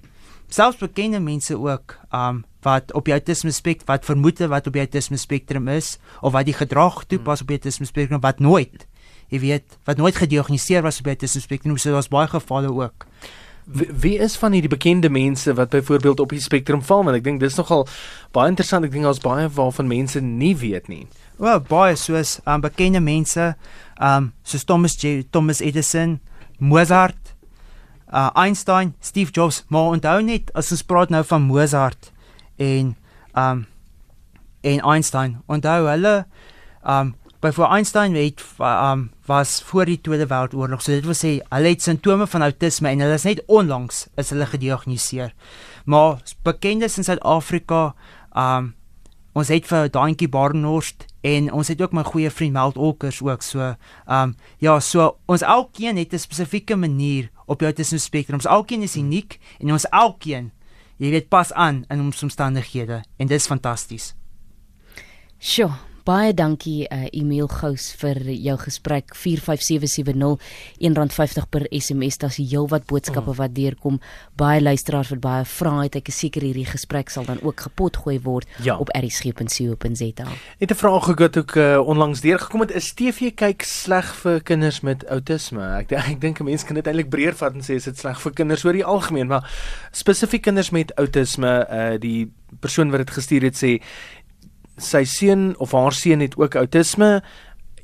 selfs 0.49 0.79
bekende 0.79 1.21
mense 1.21 1.57
ook 1.59 1.97
um 2.13 2.45
wat 2.63 2.93
op 2.99 3.09
die 3.09 3.15
autisme 3.17 3.53
spektrum 3.53 3.91
wat 3.91 4.09
vermoed 4.09 4.39
het 4.43 4.51
wat 4.53 4.67
op 4.67 4.77
die 4.77 4.85
autisme 4.85 5.17
spektrum 5.21 5.69
is 5.69 5.99
of 6.21 6.33
wat 6.33 6.49
die 6.49 6.57
gedrag 6.57 7.05
toepas 7.07 7.43
op 7.43 7.53
die 7.53 7.59
autisme 7.61 7.87
spektrum 7.87 8.23
wat 8.23 8.41
nooit 8.41 8.87
jy 9.33 9.41
weet 9.43 9.79
wat 9.89 10.01
nooit 10.01 10.17
gediagnoseer 10.17 10.85
was 10.85 11.01
op 11.01 11.11
die 11.11 11.17
autisme 11.17 11.43
spektrum 11.45 11.79
so 11.79 11.95
daar's 11.95 12.13
baie 12.13 12.29
gevalle 12.29 12.73
ook 12.73 13.09
Wie, 13.65 13.87
wie 13.95 14.19
is 14.19 14.35
van 14.37 14.53
hierdie 14.57 14.71
bekende 14.71 15.09
mense 15.09 15.55
wat 15.55 15.71
byvoorbeeld 15.71 16.21
op 16.21 16.33
die 16.35 16.43
spektrum 16.43 16.81
val 16.83 17.05
want 17.07 17.21
ek 17.21 17.25
dink 17.27 17.39
dis 17.41 17.55
nogal 17.61 17.85
baie 18.35 18.51
interessant. 18.51 18.89
Ek 18.89 18.91
dink 18.91 19.07
daar's 19.07 19.23
baie 19.23 19.47
waarvan 19.55 19.87
mense 19.87 20.21
nie 20.21 20.55
weet 20.59 20.91
nie. 20.91 21.05
Wel 21.39 21.63
baie 21.69 21.95
soos 21.97 22.41
um, 22.43 22.63
bekende 22.65 23.01
mense 23.01 23.53
um 24.03 24.33
soos 24.43 24.67
Thomas 24.67 24.99
J 24.99 25.23
Thomas 25.31 25.63
Edison, 25.63 26.19
Mozart, 26.59 27.37
uh, 28.11 28.31
Einstein, 28.35 28.97
Steve 29.01 29.31
Jobs, 29.31 29.63
maar 29.69 29.95
onthou 29.95 30.19
net 30.27 30.51
as 30.59 30.73
ons 30.75 30.83
praat 30.83 31.15
nou 31.15 31.23
van 31.27 31.47
Mozart 31.47 32.12
en 32.63 32.95
um 33.35 33.67
en 34.63 34.79
Einstein, 34.95 35.41
onthou 35.51 35.89
hulle 35.91 36.15
um 36.87 37.15
byvoor 37.43 37.73
Einstein 37.75 38.15
het 38.15 38.43
um 38.63 39.09
was 39.27 39.63
voor 39.67 39.89
die 39.91 40.01
Tweede 40.01 40.29
Wêreldoorlog. 40.31 40.83
So 40.83 40.95
dit 40.95 41.07
wil 41.07 41.19
sê 41.19 41.33
hulle 41.49 41.73
het 41.75 41.83
simptome 41.83 42.29
van 42.31 42.47
outisme 42.47 42.93
en 42.93 43.03
hulle 43.03 43.19
is 43.19 43.27
net 43.27 43.43
onlangs 43.47 44.07
is 44.21 44.31
hulle 44.31 44.47
gediagnoseer. 44.47 45.35
Maar 45.85 46.23
bekendes 46.47 46.99
in 46.99 47.09
Suid-Afrika 47.09 47.91
um 48.37 48.73
ons 49.33 49.49
het 49.49 49.67
vir 49.69 49.89
Daantjie 49.93 50.29
Barnhorst 50.29 51.07
en 51.25 51.49
ons 51.57 51.69
het 51.73 51.81
ook 51.81 51.95
my 51.97 52.05
goeie 52.05 52.31
vriend 52.31 52.53
Meld 52.57 52.77
Olkers 52.77 53.23
ook 53.25 53.45
so 53.47 53.73
um, 54.07 54.35
ja 54.61 54.79
so 54.81 55.17
ons 55.27 55.43
elkeen 55.43 55.97
het 55.97 56.13
'n 56.13 56.19
spesifieke 56.19 56.77
manier 56.77 57.31
op 57.47 57.59
die 57.59 57.67
autisme 57.67 57.99
spektrum 57.99 58.37
ons 58.37 58.47
elkeen 58.47 58.83
is 58.83 58.97
uniek 58.97 59.39
en 59.61 59.73
ons 59.73 59.89
elkeen 59.89 60.53
jy 61.03 61.11
weet 61.11 61.31
pas 61.33 61.51
aan 61.59 61.83
in 61.91 62.01
ons 62.01 62.23
omstandighede 62.23 63.01
en 63.19 63.27
dit 63.27 63.39
is 63.41 63.49
fantasties. 63.51 64.13
Sjoe, 65.43 65.73
baie 66.05 66.33
dankie 66.35 66.87
uh, 66.91 67.07
Emil 67.13 67.47
Gous 67.49 67.93
vir 68.01 68.19
jou 68.33 68.57
gesprek 68.59 69.15
45770 69.15 70.39
R1.50 70.83 71.49
per 71.51 71.67
SMS. 71.71 72.19
Daar's 72.19 72.37
heelwat 72.37 72.87
boodskappe 72.87 73.31
Mm. 73.31 73.37
wat 73.37 73.55
deurkom. 73.55 74.01
Baie 74.37 74.61
luisteraars 74.63 75.09
wat 75.11 75.21
baie 75.21 75.45
vra 75.45 75.83
het. 75.83 75.97
Ek 75.97 76.09
is 76.09 76.19
seker 76.19 76.43
hierdie 76.43 76.67
gesprek 76.67 77.09
sal 77.11 77.25
dan 77.25 77.39
ook 77.43 77.61
gepot 77.61 77.97
gooi 77.97 78.19
word 78.21 78.47
Ja. 78.63 78.77
op 78.79 78.89
erisg.co.za. 78.95 80.27
Net 80.59 80.71
'n 80.71 80.75
vraag 80.75 81.09
ook 81.09 81.19
wat 81.19 81.37
ook 81.37 81.55
uh, 81.57 81.79
onlangs 81.87 82.21
deurgekom 82.21 82.61
het, 82.61 82.71
is 82.75 82.93
TV 82.95 83.35
kyk 83.35 83.63
sleg 83.63 84.15
vir 84.15 84.41
kinders 84.43 84.81
met 84.81 85.07
outisme? 85.09 85.63
Ek 85.79 85.93
ek 85.93 86.21
dink 86.21 86.41
'n 86.41 86.45
mens 86.45 86.65
kan 86.65 86.75
dit 86.75 86.87
eintlik 86.87 87.11
breër 87.11 87.35
vat 87.35 87.55
en 87.55 87.61
sê 87.63 87.75
is 87.75 87.85
dit 87.85 87.99
sleg 87.99 88.21
vir 88.21 88.33
kinders 88.33 88.65
oor 88.65 88.73
die 88.73 88.85
algemeen, 88.85 89.27
maar 89.29 89.51
spesifiek 89.93 90.43
kinders 90.43 90.71
met 90.71 90.95
outisme, 90.97 91.67
uh 91.71 91.99
die 92.01 92.31
persoon 92.61 92.91
wat 92.91 92.99
dit 93.01 93.11
gestuur 93.11 93.43
het 93.43 93.57
sê 93.57 93.81
sy 94.77 95.05
seun 95.05 95.57
of 95.59 95.73
haar 95.73 95.93
seun 95.93 96.21
het 96.21 96.37
ook 96.37 96.57
outisme 96.57 97.23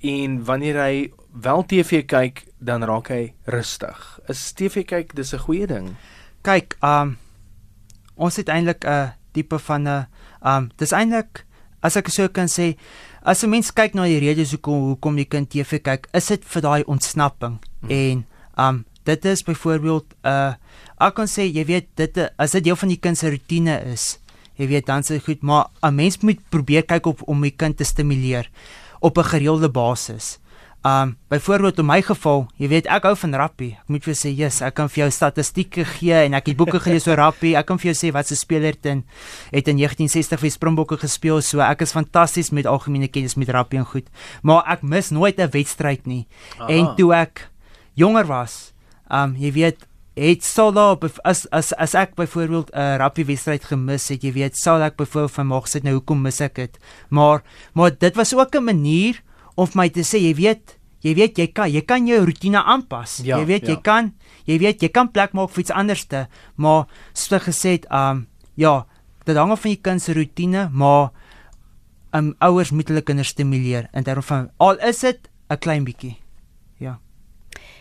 en 0.01 0.45
wanneer 0.45 0.77
hy 0.77 1.13
wel 1.33 1.63
TV 1.67 2.07
kyk, 2.07 2.47
dan 2.59 2.83
raak 2.83 3.09
hy 3.09 3.35
rustig. 3.45 4.21
Is 4.29 4.53
TV 4.53 4.85
kyk 4.85 5.15
dis 5.15 5.35
'n 5.35 5.39
goeie 5.39 5.67
ding? 5.67 5.97
kyk 6.49 6.79
um, 6.85 7.17
ons 8.19 8.37
het 8.39 8.49
eintlik 8.49 8.85
'n 8.85 8.89
uh, 8.89 9.09
tipe 9.33 9.59
van 9.59 9.83
'n 9.83 9.89
ehm 9.89 10.57
um, 10.57 10.71
dis 10.77 10.93
eintlik 10.93 11.45
as 11.83 11.97
ek 11.97 12.09
so 12.09 12.29
kan 12.29 12.49
sê 12.49 12.77
as 13.23 13.43
'n 13.43 13.51
mens 13.51 13.73
kyk 13.73 13.95
na 13.95 14.05
die 14.05 14.19
redes 14.21 14.51
hoekom 14.51 14.95
hoekom 14.95 15.17
die 15.17 15.29
kind 15.29 15.51
TV 15.51 15.83
kyk 15.83 16.09
is 16.13 16.27
dit 16.27 16.45
vir 16.45 16.63
daai 16.63 16.83
ontsnapping 16.85 17.59
Hmm. 17.81 17.91
en 17.91 18.27
um, 18.59 18.85
dit 19.05 19.25
is 19.25 19.43
byvoorbeeld 19.43 20.07
'n 20.25 20.29
uh, 20.29 20.55
ek 21.01 21.15
kan 21.15 21.27
sê 21.27 21.43
jy 21.47 21.65
weet 21.65 21.87
dit 21.95 22.17
uh, 22.19 22.27
as 22.39 22.53
dit 22.53 22.65
deel 22.65 22.77
van 22.77 22.89
die 22.89 23.01
kind 23.01 23.19
se 23.19 23.31
rotine 23.31 23.83
is 23.93 24.19
jy 24.59 24.69
weet 24.69 24.87
dan 24.87 25.03
se 25.03 25.21
goed 25.21 25.43
maar 25.43 25.71
'n 25.83 25.95
mens 25.95 26.19
moet 26.21 26.41
probeer 26.51 26.85
kyk 26.85 27.07
op 27.07 27.23
om 27.29 27.41
die 27.43 27.55
kind 27.57 27.77
te 27.77 27.85
stimuleer 27.85 28.51
op 29.01 29.19
'n 29.19 29.25
gereelde 29.25 29.69
basis 29.69 30.39
Um 30.83 31.17
byvoorbeeld 31.29 31.79
in 31.79 31.87
my 31.87 31.99
geval, 32.03 32.45
jy 32.57 32.69
weet 32.71 32.87
ek 32.87 33.09
hou 33.09 33.15
van 33.19 33.35
rugby. 33.35 33.73
Ek 33.75 33.91
moet 33.91 34.05
vir 34.07 34.15
sê, 34.15 34.31
yes, 34.31 34.61
ek 34.63 34.77
kan 34.79 34.87
vir 34.89 35.03
jou 35.03 35.09
statistieke 35.11 35.83
gee 35.97 36.21
en 36.29 36.37
ek 36.39 36.53
het 36.53 36.59
boeke 36.61 36.79
gelees 36.85 37.09
oor 37.11 37.19
rugby. 37.19 37.57
Ek 37.59 37.67
kan 37.67 37.81
vir 37.83 37.91
jou 37.91 37.97
sê 37.99 38.13
wat 38.15 38.31
se 38.31 38.39
speler 38.39 38.79
in 38.87 39.03
het 39.51 39.69
in 39.69 39.81
1960 39.81 40.39
vir 40.39 40.55
Springbokke 40.55 41.01
gespeel. 41.03 41.43
So 41.43 41.61
ek 41.67 41.83
is 41.83 41.93
fantasties 41.97 42.53
met 42.55 42.71
algemene 42.71 43.11
kennis 43.11 43.35
met 43.35 43.51
rugby 43.51 43.83
en 43.83 43.89
goed. 43.91 44.07
Maar 44.47 44.63
ek 44.79 44.87
mis 44.87 45.11
nooit 45.11 45.39
'n 45.41 45.51
wedstryd 45.51 46.07
nie. 46.07 46.27
Aha. 46.59 46.71
En 46.71 46.95
toe 46.97 47.13
ek 47.13 47.51
jonger 47.95 48.27
was, 48.27 48.73
um 49.11 49.35
jy 49.35 49.53
weet 49.53 49.87
het 50.19 50.45
sou 50.45 50.73
daar 50.75 50.99
as 51.23 51.47
as 51.55 51.73
as 51.79 51.95
ek 51.95 52.15
byvoorbeeld 52.19 52.71
'n 52.73 52.79
uh, 52.79 52.97
rugby 52.97 53.25
wedstryd 53.25 53.65
gemis 53.65 54.09
het, 54.09 54.23
jy 54.23 54.33
weet, 54.33 54.57
sal 54.57 54.83
ek 54.83 54.97
byvoorbeeld 54.97 55.33
van 55.33 55.47
mag 55.47 55.69
sit 55.69 55.83
nou 55.83 55.95
hoekom 55.95 56.23
mis 56.23 56.41
ek 56.41 56.55
dit? 56.55 56.79
Maar 57.09 57.43
maar 57.75 57.91
dit 57.99 58.15
was 58.17 58.35
ook 58.35 58.55
'n 58.55 58.65
manier 58.65 59.23
om 59.55 59.69
my 59.75 59.89
te 59.89 60.01
sê, 60.01 60.19
jy 60.19 60.35
weet, 60.35 60.79
jy 61.01 61.15
weet 61.15 61.39
jy 61.39 61.47
kan 61.47 61.71
jy 61.71 61.83
kan 61.83 62.07
jou 62.07 62.25
rotine 62.25 62.63
aanpas. 62.63 63.21
Ja, 63.23 63.39
jy 63.39 63.47
weet 63.47 63.67
ja. 63.67 63.73
jy 63.73 63.81
kan 63.81 64.15
jy 64.45 64.59
weet 64.59 64.83
jy 64.83 64.89
kan 64.89 65.11
plek 65.11 65.33
maak 65.33 65.51
vir 65.51 65.61
iets 65.61 65.71
anderste, 65.71 66.29
maar 66.57 66.87
soos 67.13 67.43
gesê 67.43 67.79
het, 67.79 67.87
um 67.91 68.27
ja, 68.55 68.87
dit 69.25 69.37
hang 69.37 69.53
af 69.53 69.61
van 69.61 69.71
jou 69.71 69.81
kind 69.81 70.03
se 70.03 70.13
rotine, 70.13 70.69
maar 70.73 71.11
um 72.13 72.35
ouers 72.39 72.71
moet 72.71 72.89
hulle 72.89 73.03
kinders 73.03 73.29
stimuleer 73.29 73.89
in 73.93 74.05
terme 74.05 74.23
van 74.23 74.51
al 74.59 74.79
is 74.79 75.01
dit 75.01 75.29
'n 75.51 75.59
klein 75.59 75.85
bietjie. 75.85 76.17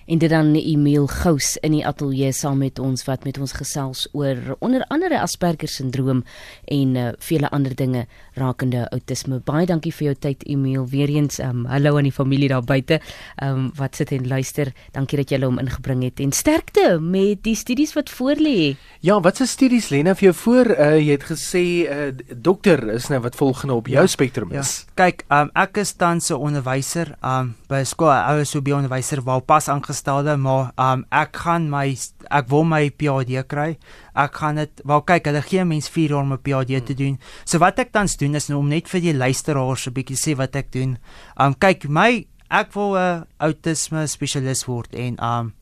Ja 0.07 0.17
en 0.17 0.17
dit 0.17 0.29
dan 0.29 0.55
Emil 0.55 1.07
Gous 1.07 1.57
in 1.65 1.73
die 1.75 1.83
ateljee 1.85 2.31
saam 2.31 2.61
met 2.63 2.79
ons 2.79 3.03
wat 3.07 3.25
met 3.27 3.37
ons 3.43 3.51
gesels 3.57 4.05
oor 4.15 4.55
onder 4.63 4.85
andere 4.93 5.19
Asperger 5.19 5.67
sindroom 5.67 6.23
en 6.71 6.95
uh, 6.95 7.09
vele 7.19 7.49
ander 7.51 7.75
dinge 7.75 8.05
rakende 8.39 8.85
outisme. 8.95 9.41
Baie 9.43 9.67
dankie 9.67 9.91
vir 9.91 10.11
jou 10.11 10.15
tyd 10.27 10.45
Emil. 10.47 10.85
Weereens 10.87 11.41
um, 11.43 11.65
hallo 11.67 11.97
aan 11.99 12.07
die 12.07 12.15
familie 12.15 12.47
daar 12.53 12.63
buite 12.63 13.01
um, 13.43 13.67
wat 13.75 13.99
sit 13.99 14.13
en 14.15 14.27
luister. 14.27 14.71
Dankie 14.95 15.19
dat 15.19 15.33
jy 15.33 15.41
hom 15.43 15.59
ingebring 15.59 16.05
het 16.07 16.23
en 16.23 16.31
sterkte 16.31 17.01
met 17.03 17.43
die 17.43 17.57
studies 17.59 17.91
wat 17.97 18.09
voor 18.09 18.39
lê. 18.39 18.77
Ja, 19.03 19.19
wat 19.21 19.41
se 19.41 19.49
studies 19.49 19.91
lê 19.91 20.01
nou 20.07 20.15
vir 20.15 20.29
jou 20.29 20.35
voor? 20.45 20.71
Uh, 20.77 20.89
jy 21.01 21.17
het 21.17 21.27
gesê 21.27 21.65
uh, 21.83 22.09
dokter 22.31 22.85
is 22.95 23.09
nou 23.11 23.19
wat 23.27 23.35
volgende 23.35 23.75
op 23.75 23.91
jou 23.91 24.07
ja, 24.07 24.15
spektrum 24.15 24.55
is. 24.55 24.73
Ja. 24.87 24.95
Kyk, 25.03 25.27
um, 25.35 25.51
ek 25.51 25.83
is 25.83 25.93
tans 25.99 26.31
'n 26.31 26.39
onderwyser 26.39 27.17
um, 27.19 27.55
by 27.67 27.83
skool. 27.83 28.15
Ek 28.15 28.47
is 28.47 28.55
so 28.55 28.63
'n 28.63 28.79
onderwyser 28.79 29.21
waar 29.21 29.43
pas 29.43 29.67
aangestel 29.67 29.96
gestelde, 29.97 30.37
maar 30.37 30.69
um 30.77 31.03
ek 31.09 31.41
gaan 31.41 31.67
my 31.73 31.89
ek 32.29 32.49
wil 32.51 32.65
my 32.69 32.85
PhD 32.93 33.41
kry. 33.49 33.71
Ek 34.17 34.37
gaan 34.37 34.61
dit 34.61 34.83
wel 34.85 35.01
kyk, 35.09 35.29
hulle 35.31 35.41
gee 35.45 35.65
mens 35.65 35.89
4 35.89 36.13
jaar 36.13 36.23
om 36.23 36.33
'n 36.33 36.43
PhD 36.45 36.85
te 36.85 36.93
doen. 36.93 37.17
So 37.45 37.57
wat 37.57 37.79
ek 37.79 37.91
tans 37.91 38.17
doen 38.17 38.35
is 38.35 38.49
nou 38.49 38.59
om 38.59 38.69
net 38.69 38.87
vir 38.87 39.01
die 39.01 39.13
luisteraars 39.13 39.87
'n 39.87 39.93
bietjie 39.93 40.17
sê 40.17 40.37
wat 40.37 40.55
ek 40.55 40.71
doen. 40.71 40.97
Um 41.39 41.55
kyk, 41.57 41.89
my 41.89 42.27
ek 42.49 42.73
wil 42.73 42.95
'n 42.95 43.25
autisme 43.39 44.07
spesialis 44.07 44.65
word 44.67 44.93
en 44.95 45.17
um 45.23 45.53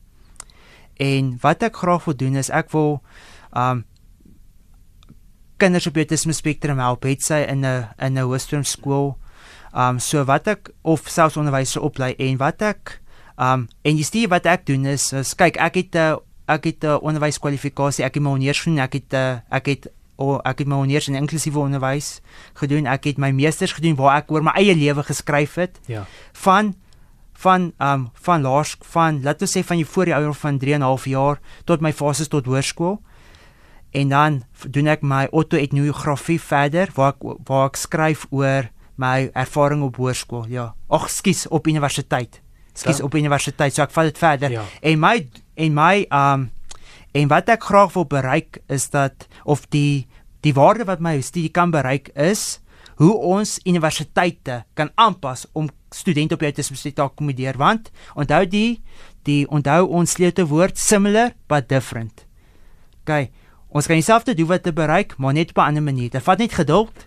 en 0.96 1.38
wat 1.42 1.62
ek 1.62 1.76
graag 1.76 2.04
wil 2.04 2.16
doen 2.16 2.36
is 2.36 2.50
ek 2.50 2.70
wil 2.72 3.02
um 3.52 3.84
kinders 5.58 5.86
op 5.86 5.96
autisme 5.96 6.32
spektrum 6.32 6.78
help, 6.78 7.04
het 7.04 7.22
sy 7.22 7.46
in 7.48 7.64
'n 7.64 7.88
in 7.98 8.18
'n 8.18 8.24
hoërskool 8.24 8.64
skool. 8.64 9.18
Um 9.74 9.98
so 9.98 10.24
wat 10.24 10.46
ek 10.46 10.70
of 10.82 11.08
selfs 11.08 11.36
onderwyser 11.36 11.82
oplei 11.82 12.14
en 12.18 12.36
wat 12.36 12.62
ek 12.62 13.00
Um 13.36 13.68
en 13.82 13.96
jy 13.96 14.02
sien 14.02 14.28
wat 14.28 14.46
ek 14.46 14.66
doen 14.66 14.86
is, 14.86 15.12
is 15.12 15.34
kyk 15.34 15.56
ek 15.56 15.74
het 15.74 15.94
'n 15.94 15.98
uh, 15.98 16.16
ek 16.48 16.64
het 16.64 16.84
'n 16.84 16.86
uh, 16.86 17.02
onderwyskwalifikasie, 17.02 18.04
ek 18.04 18.14
het 18.14 18.22
my 18.22 18.30
honeurs 18.30 18.60
gedoen, 18.60 18.78
ek 18.78 18.92
het 18.92 19.12
uh, 19.14 19.38
ek 19.50 19.66
het 19.66 19.88
o 20.16 20.36
oh, 20.36 20.40
ek 20.48 20.64
het 20.64 20.68
my 20.68 20.78
honeurs 20.80 21.08
in 21.10 21.18
inklusiewe 21.18 21.60
onderwys 21.60 22.20
gedoen. 22.56 22.88
Ek 22.88 23.04
het 23.04 23.18
my 23.20 23.30
meesters 23.36 23.74
gedoen 23.76 23.96
waar 23.98 24.22
ek 24.22 24.32
oor 24.32 24.44
my 24.44 24.54
eie 24.56 24.74
lewe 24.74 25.04
geskryf 25.04 25.56
het. 25.60 25.80
Ja. 25.86 26.06
Van 26.32 26.74
van 27.36 27.72
um 27.78 28.08
van 28.24 28.40
laersk 28.40 28.84
van 28.84 29.20
laat 29.22 29.42
ons 29.44 29.52
sê 29.52 29.60
van 29.64 29.76
jy 29.76 29.84
voor 29.84 30.08
die 30.08 30.14
ouer 30.16 30.34
van 30.34 30.58
3 30.58 30.74
en 30.74 30.80
'n 30.80 30.88
half 30.88 31.04
jaar 31.04 31.40
tot 31.64 31.80
my 31.80 31.92
fases 31.92 32.28
tot 32.28 32.46
hoërskool. 32.46 33.02
En 33.92 34.08
dan 34.08 34.42
doen 34.68 34.86
ek 34.86 35.02
my 35.02 35.28
auto-etnografie 35.32 36.40
verder 36.40 36.88
waar 36.94 37.12
ek 37.12 37.22
waar 37.44 37.66
ek 37.66 37.76
skryf 37.76 38.26
oor 38.30 38.70
my 38.96 39.30
ervaring 39.34 39.82
op 39.82 39.96
hoërskool. 39.96 40.46
Ja. 40.48 40.74
Ag, 40.88 41.10
skus 41.10 41.48
op 41.48 41.66
universiteit 41.66 42.40
skies 42.76 43.00
op 43.00 43.16
universiteit 43.16 43.74
so 43.74 43.82
ek 43.82 43.94
vat 43.94 44.10
dit 44.10 44.20
verder 44.20 44.52
ja. 44.58 44.66
en 44.82 45.00
my 45.00 45.16
en 45.56 45.74
my 45.74 46.04
um 46.12 46.50
en 47.16 47.32
wat 47.32 47.48
ek 47.48 47.64
graag 47.64 47.94
wil 47.96 48.04
bereik 48.04 48.60
is 48.68 48.90
dat 48.92 49.26
of 49.44 49.64
die 49.72 50.06
die 50.44 50.54
waarde 50.54 50.84
wat 50.84 51.00
my 51.00 51.16
studie 51.24 51.50
kan 51.50 51.72
bereik 51.72 52.12
is 52.14 52.60
hoe 53.00 53.12
ons 53.16 53.58
universiteite 53.64 54.64
kan 54.74 54.90
aanpas 54.94 55.46
om 55.52 55.68
studente 55.90 56.36
op 56.36 56.44
autisme 56.44 56.76
te 56.92 57.02
akkommodeer 57.02 57.56
want 57.60 57.90
onthou 58.14 58.44
die 58.46 58.80
die 59.26 59.42
onthou 59.50 59.88
ons 59.90 60.14
sleutelwoord 60.16 60.78
similar 60.78 61.32
but 61.50 61.68
different. 61.68 62.24
OK, 63.02 63.28
ons 63.74 63.88
kan 63.88 63.98
dieselfde 63.98 64.34
doen 64.38 64.50
wat 64.50 64.62
te 64.66 64.72
bereik, 64.74 65.16
maar 65.18 65.34
net 65.34 65.50
op 65.50 65.58
'n 65.58 65.68
ander 65.68 65.82
manier. 65.82 66.10
Dit 66.10 66.22
vat 66.22 66.38
net 66.38 66.52
geduld 66.52 67.06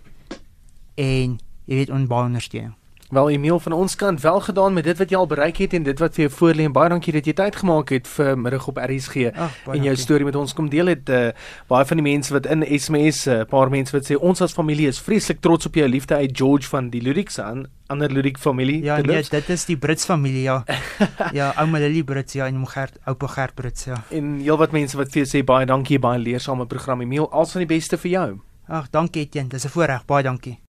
en 0.94 1.38
jy 1.64 1.74
weet 1.74 1.90
onbounersteun. 1.90 2.74
Wel 3.10 3.30
Emil 3.30 3.58
van 3.60 3.72
ons 3.72 3.96
kant 3.96 4.20
wel 4.20 4.40
gedaan 4.40 4.72
met 4.72 4.84
dit 4.84 4.98
wat 4.98 5.10
jy 5.10 5.16
al 5.18 5.26
bereik 5.26 5.56
het 5.56 5.72
en 5.74 5.82
dit 5.82 5.98
wat 5.98 6.14
vir 6.14 6.28
jou 6.28 6.30
voorlê 6.36 6.66
en 6.68 6.72
baie 6.72 6.92
dankie 6.92 7.10
dat 7.16 7.26
jy 7.26 7.32
tyd 7.34 7.56
gemaak 7.58 7.90
het 7.90 8.06
vir 8.06 8.36
middag 8.38 8.68
op 8.70 8.78
RSG 8.78 9.32
Ach, 9.34 9.56
en 9.74 9.82
jou 9.82 9.94
storie 9.98 10.24
met 10.24 10.38
ons. 10.38 10.54
Kom 10.54 10.68
deel 10.70 10.92
het 10.92 11.10
uh, 11.10 11.32
baie 11.66 11.88
van 11.90 11.98
die 11.98 12.06
mense 12.06 12.30
wat 12.30 12.46
in 12.46 12.62
SMS 12.62 13.26
'n 13.26 13.40
uh, 13.40 13.48
paar 13.50 13.70
mense 13.70 13.96
wat 13.96 14.06
sê 14.06 14.14
ons 14.14 14.40
as 14.40 14.54
familie 14.54 14.86
is 14.86 15.02
vreeslik 15.02 15.40
trots 15.40 15.66
op 15.66 15.74
jou 15.74 15.88
liefde 15.88 16.14
uit 16.14 16.36
George 16.38 16.68
van 16.68 16.90
die 16.90 17.02
Lyrics 17.02 17.40
aan 17.40 17.66
ander 17.90 18.12
Lyric 18.12 18.38
familie 18.38 18.82
Ja 18.84 19.00
nee 19.00 19.22
dit 19.30 19.48
is 19.48 19.64
die 19.64 19.76
Brits 19.76 20.04
familie 20.04 20.42
ja. 20.42 20.64
Ja 21.38 21.52
ouma 21.56 21.78
Lily 21.78 22.02
Brits 22.02 22.32
ja 22.32 22.46
en 22.46 22.54
oom 22.54 22.66
Gert 22.66 22.98
oupa 23.04 23.26
Gert 23.26 23.54
Brits 23.54 23.84
ja. 23.84 24.02
En 24.10 24.38
heelwat 24.38 24.70
mense 24.70 24.96
wat 24.96 25.10
vir 25.10 25.24
jou 25.24 25.28
sê 25.34 25.44
baie 25.44 25.66
dankie 25.66 25.98
baie 25.98 26.18
leersame 26.18 26.66
program 26.66 27.02
Emil 27.02 27.30
al 27.30 27.46
van 27.46 27.66
die 27.66 27.74
beste 27.74 27.98
vir 27.98 28.10
jou. 28.10 28.40
Ag 28.70 28.90
dankie 28.90 29.26
Etienne. 29.26 29.50
Dis 29.50 29.64
'n 29.66 29.74
voorreg. 29.74 30.06
Baie 30.06 30.22
dankie 30.22 30.60